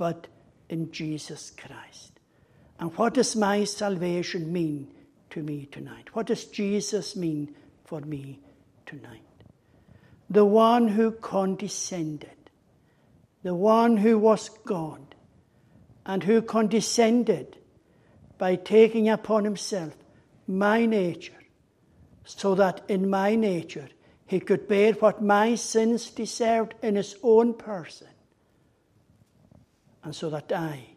[0.01, 0.27] but
[0.67, 2.19] in Jesus Christ.
[2.79, 4.91] And what does my salvation mean
[5.29, 6.15] to me tonight?
[6.15, 7.53] What does Jesus mean
[7.85, 8.39] for me
[8.87, 9.21] tonight?
[10.31, 12.49] The one who condescended,
[13.43, 15.13] the one who was God,
[16.05, 17.57] and who condescended
[18.37, 19.93] by taking upon himself
[20.47, 21.43] my nature,
[22.23, 23.89] so that in my nature
[24.25, 28.07] he could bear what my sins deserved in his own person,
[30.01, 30.95] and so that I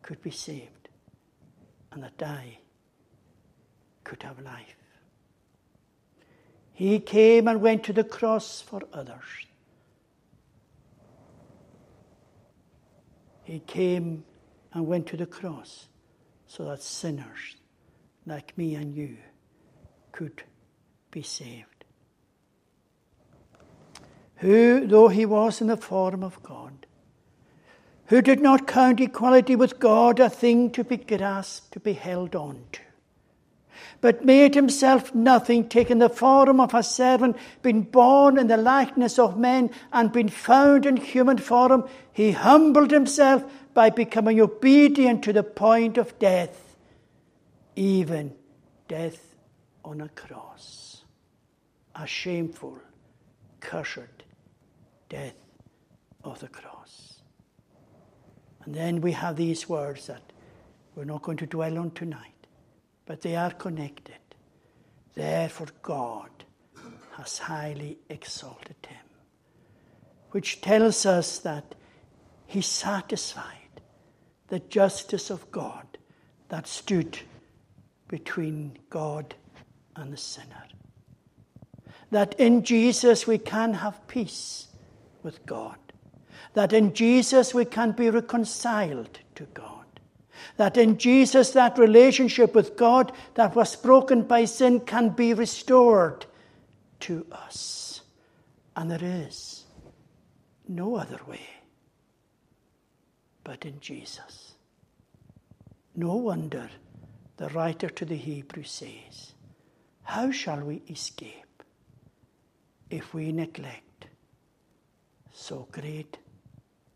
[0.00, 0.88] could be saved,
[1.90, 2.58] and that I
[4.02, 4.81] could have life.
[6.82, 9.46] He came and went to the cross for others.
[13.44, 14.24] He came
[14.72, 15.86] and went to the cross
[16.48, 17.54] so that sinners
[18.26, 19.16] like me and you
[20.10, 20.42] could
[21.12, 21.84] be saved.
[24.38, 26.86] Who, though he was in the form of God,
[28.06, 32.34] who did not count equality with God a thing to be grasped, to be held
[32.34, 32.80] on to,
[34.00, 39.18] but made himself nothing, taking the form of a servant, being born in the likeness
[39.18, 45.32] of men, and being found in human form, he humbled himself by becoming obedient to
[45.32, 46.76] the point of death,
[47.76, 48.34] even
[48.88, 49.34] death
[49.84, 51.04] on a cross.
[51.94, 52.78] A shameful,
[53.60, 54.24] cursed
[55.08, 55.34] death
[56.24, 57.20] of the cross.
[58.64, 60.22] And then we have these words that
[60.94, 62.31] we're not going to dwell on tonight,
[63.12, 64.14] but they are connected.
[65.14, 66.30] Therefore, God
[67.18, 69.04] has highly exalted him,
[70.30, 71.74] which tells us that
[72.46, 73.82] he satisfied
[74.48, 75.98] the justice of God
[76.48, 77.18] that stood
[78.08, 79.34] between God
[79.94, 80.64] and the sinner.
[82.12, 84.68] That in Jesus we can have peace
[85.22, 85.76] with God.
[86.54, 89.71] That in Jesus we can be reconciled to God.
[90.56, 96.26] That in Jesus that relationship with God that was broken by sin can be restored
[97.00, 98.02] to us.
[98.76, 99.64] And there is
[100.68, 101.46] no other way
[103.44, 104.54] but in Jesus.
[105.94, 106.70] No wonder
[107.36, 109.34] the writer to the Hebrews says,
[110.02, 111.62] How shall we escape
[112.88, 114.06] if we neglect
[115.32, 116.18] so great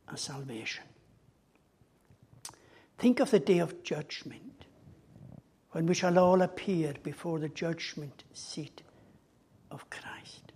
[0.08, 0.84] a salvation?
[2.98, 4.64] Think of the day of judgment
[5.72, 8.82] when we shall all appear before the judgment seat
[9.70, 10.52] of Christ.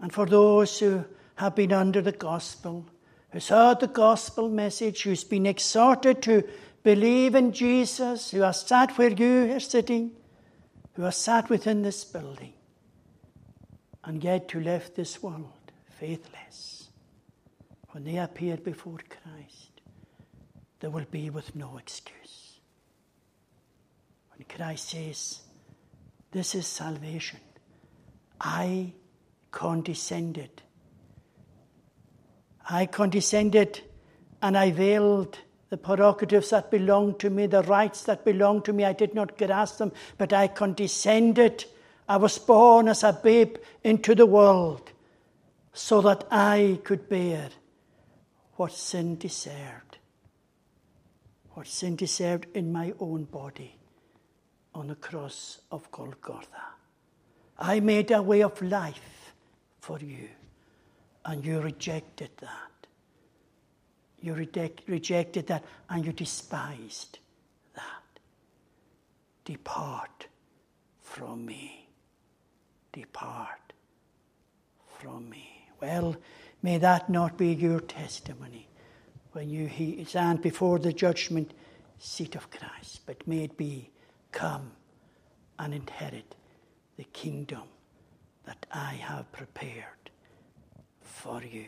[0.00, 1.04] And for those who
[1.36, 2.86] have been under the gospel,
[3.30, 6.46] who's heard the gospel message, who's been exhorted to
[6.82, 10.12] believe in Jesus, who has sat where you are sitting,
[10.94, 12.52] who has sat within this building,
[14.04, 15.52] and yet who left this world
[15.98, 16.90] faithless,
[17.90, 19.67] when they appear before Christ,
[20.80, 22.60] they will be with no excuse.
[24.36, 25.40] When Christ says,
[26.30, 27.40] This is salvation,
[28.40, 28.92] I
[29.50, 30.62] condescended
[32.68, 33.80] I condescended
[34.42, 35.38] and I veiled
[35.70, 38.84] the prerogatives that belonged to me, the rights that belonged to me.
[38.84, 41.64] I did not grasp them, but I condescended.
[42.08, 44.92] I was born as a babe into the world
[45.72, 47.48] so that I could bear
[48.56, 49.87] what sin deserved.
[51.58, 53.74] What sin deserved in my own body
[54.76, 56.62] on the cross of Golgotha.
[57.58, 59.34] I made a way of life
[59.80, 60.28] for you
[61.24, 62.86] and you rejected that.
[64.20, 67.18] You reject, rejected that and you despised
[67.74, 68.20] that.
[69.44, 70.28] Depart
[71.02, 71.88] from me.
[72.92, 73.72] Depart
[75.00, 75.66] from me.
[75.80, 76.14] Well,
[76.62, 78.67] may that not be your testimony
[79.38, 81.54] when you stand before the judgment
[81.96, 83.88] seat of Christ, but may it be
[84.32, 84.72] come
[85.60, 86.34] and inherit
[86.96, 87.62] the kingdom
[88.46, 90.10] that I have prepared
[91.02, 91.66] for you.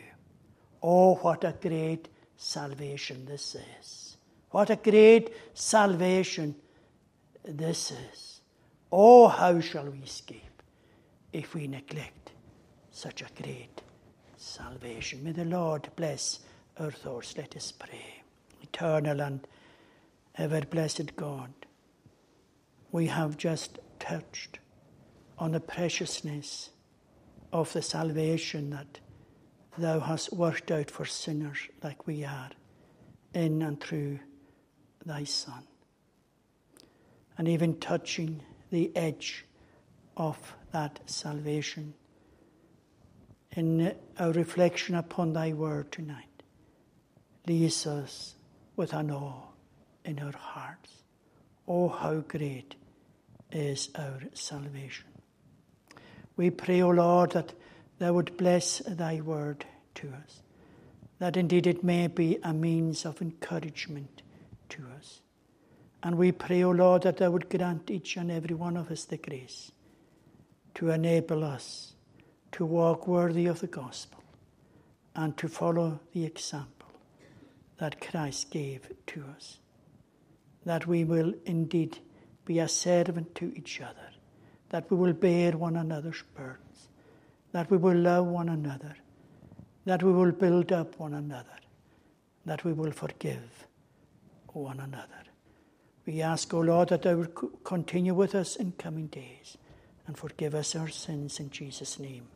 [0.83, 4.17] Oh, what a great salvation this is.
[4.49, 6.55] What a great salvation
[7.45, 8.41] this is.
[8.91, 10.61] Oh, how shall we escape
[11.31, 12.31] if we neglect
[12.91, 13.81] such a great
[14.35, 15.23] salvation?
[15.23, 16.41] May the Lord bless
[16.77, 17.37] our thoughts.
[17.37, 18.23] Let us pray.
[18.61, 19.47] Eternal and
[20.35, 21.53] ever blessed God,
[22.91, 24.59] we have just touched
[25.37, 26.69] on the preciousness
[27.51, 28.99] of the salvation that
[29.77, 32.49] thou hast worked out for sinners like we are,
[33.33, 34.19] in and through
[35.05, 35.63] thy Son.
[37.37, 39.45] And even touching the edge
[40.17, 41.93] of that salvation.
[43.55, 46.27] In our reflection upon thy word tonight,
[47.47, 48.35] leaves us
[48.75, 49.43] with an awe
[50.05, 50.89] in our hearts.
[51.67, 52.75] Oh, how great
[53.51, 55.05] is our salvation.
[56.37, 57.53] We pray, O Lord, that
[57.99, 59.65] thou would bless thy word
[59.95, 60.41] to us,
[61.19, 64.21] that indeed it may be a means of encouragement
[64.69, 65.21] to us.
[66.03, 69.05] And we pray, O Lord, that thou would grant each and every one of us
[69.05, 69.71] the grace
[70.75, 71.93] to enable us
[72.53, 74.23] to walk worthy of the gospel
[75.15, 76.80] and to follow the example
[77.81, 79.57] that Christ gave to us.
[80.65, 81.99] That we will indeed
[82.45, 84.11] be a servant to each other
[84.71, 86.87] that we will bear one another's burdens,
[87.51, 88.95] that we will love one another,
[89.85, 91.59] that we will build up one another,
[92.45, 93.67] that we will forgive
[94.47, 95.07] one another.
[96.05, 97.25] We ask, O Lord, that thou
[97.65, 99.57] continue with us in coming days
[100.07, 102.27] and forgive us our sins in Jesus' name.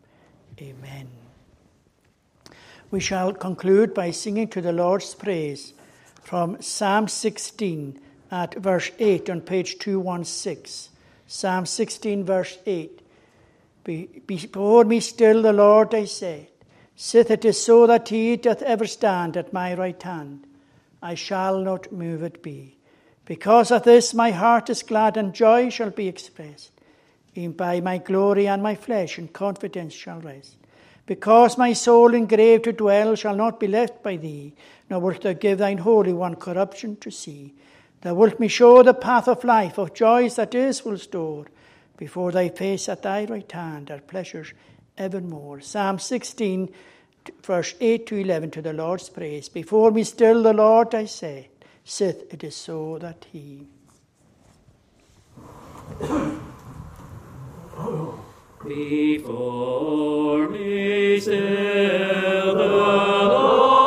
[0.62, 1.08] Amen.
[2.92, 5.74] We shall conclude by singing to the Lord's praise
[6.24, 8.00] from Psalm 16
[8.32, 10.92] at verse 8 on page 216.
[11.28, 13.02] Psalm 16, verse 8.
[14.26, 16.48] Before me still the Lord, I said,
[16.96, 20.48] Sith it is so that he doth ever stand at my right hand,
[21.02, 22.78] I shall not move it be.
[23.26, 26.72] Because of this my heart is glad, and joy shall be expressed.
[27.34, 30.56] Even by my glory and my flesh in confidence shall rest.
[31.06, 34.53] Because my soul in grave to dwell shall not be left by thee,
[34.89, 37.53] nor wilt thou give thine Holy One corruption to see.
[38.01, 41.45] Thou wilt me show the path of life, of joys that is will store.
[41.97, 44.53] Before thy face at thy right hand are pleasures
[44.97, 45.62] evermore.
[45.62, 46.70] Psalm 16,
[47.43, 49.47] verse 8 to 11 to the Lord's praise.
[49.47, 51.49] Before me still the Lord I say,
[51.84, 53.68] sith it is so that he.
[58.68, 63.85] Before me still the Lord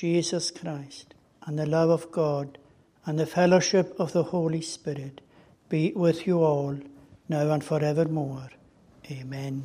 [0.00, 1.12] Jesus Christ,
[1.44, 2.56] and the love of God,
[3.04, 5.20] and the fellowship of the Holy Spirit
[5.68, 6.78] be with you all,
[7.28, 8.48] now and forevermore.
[9.10, 9.62] Amen.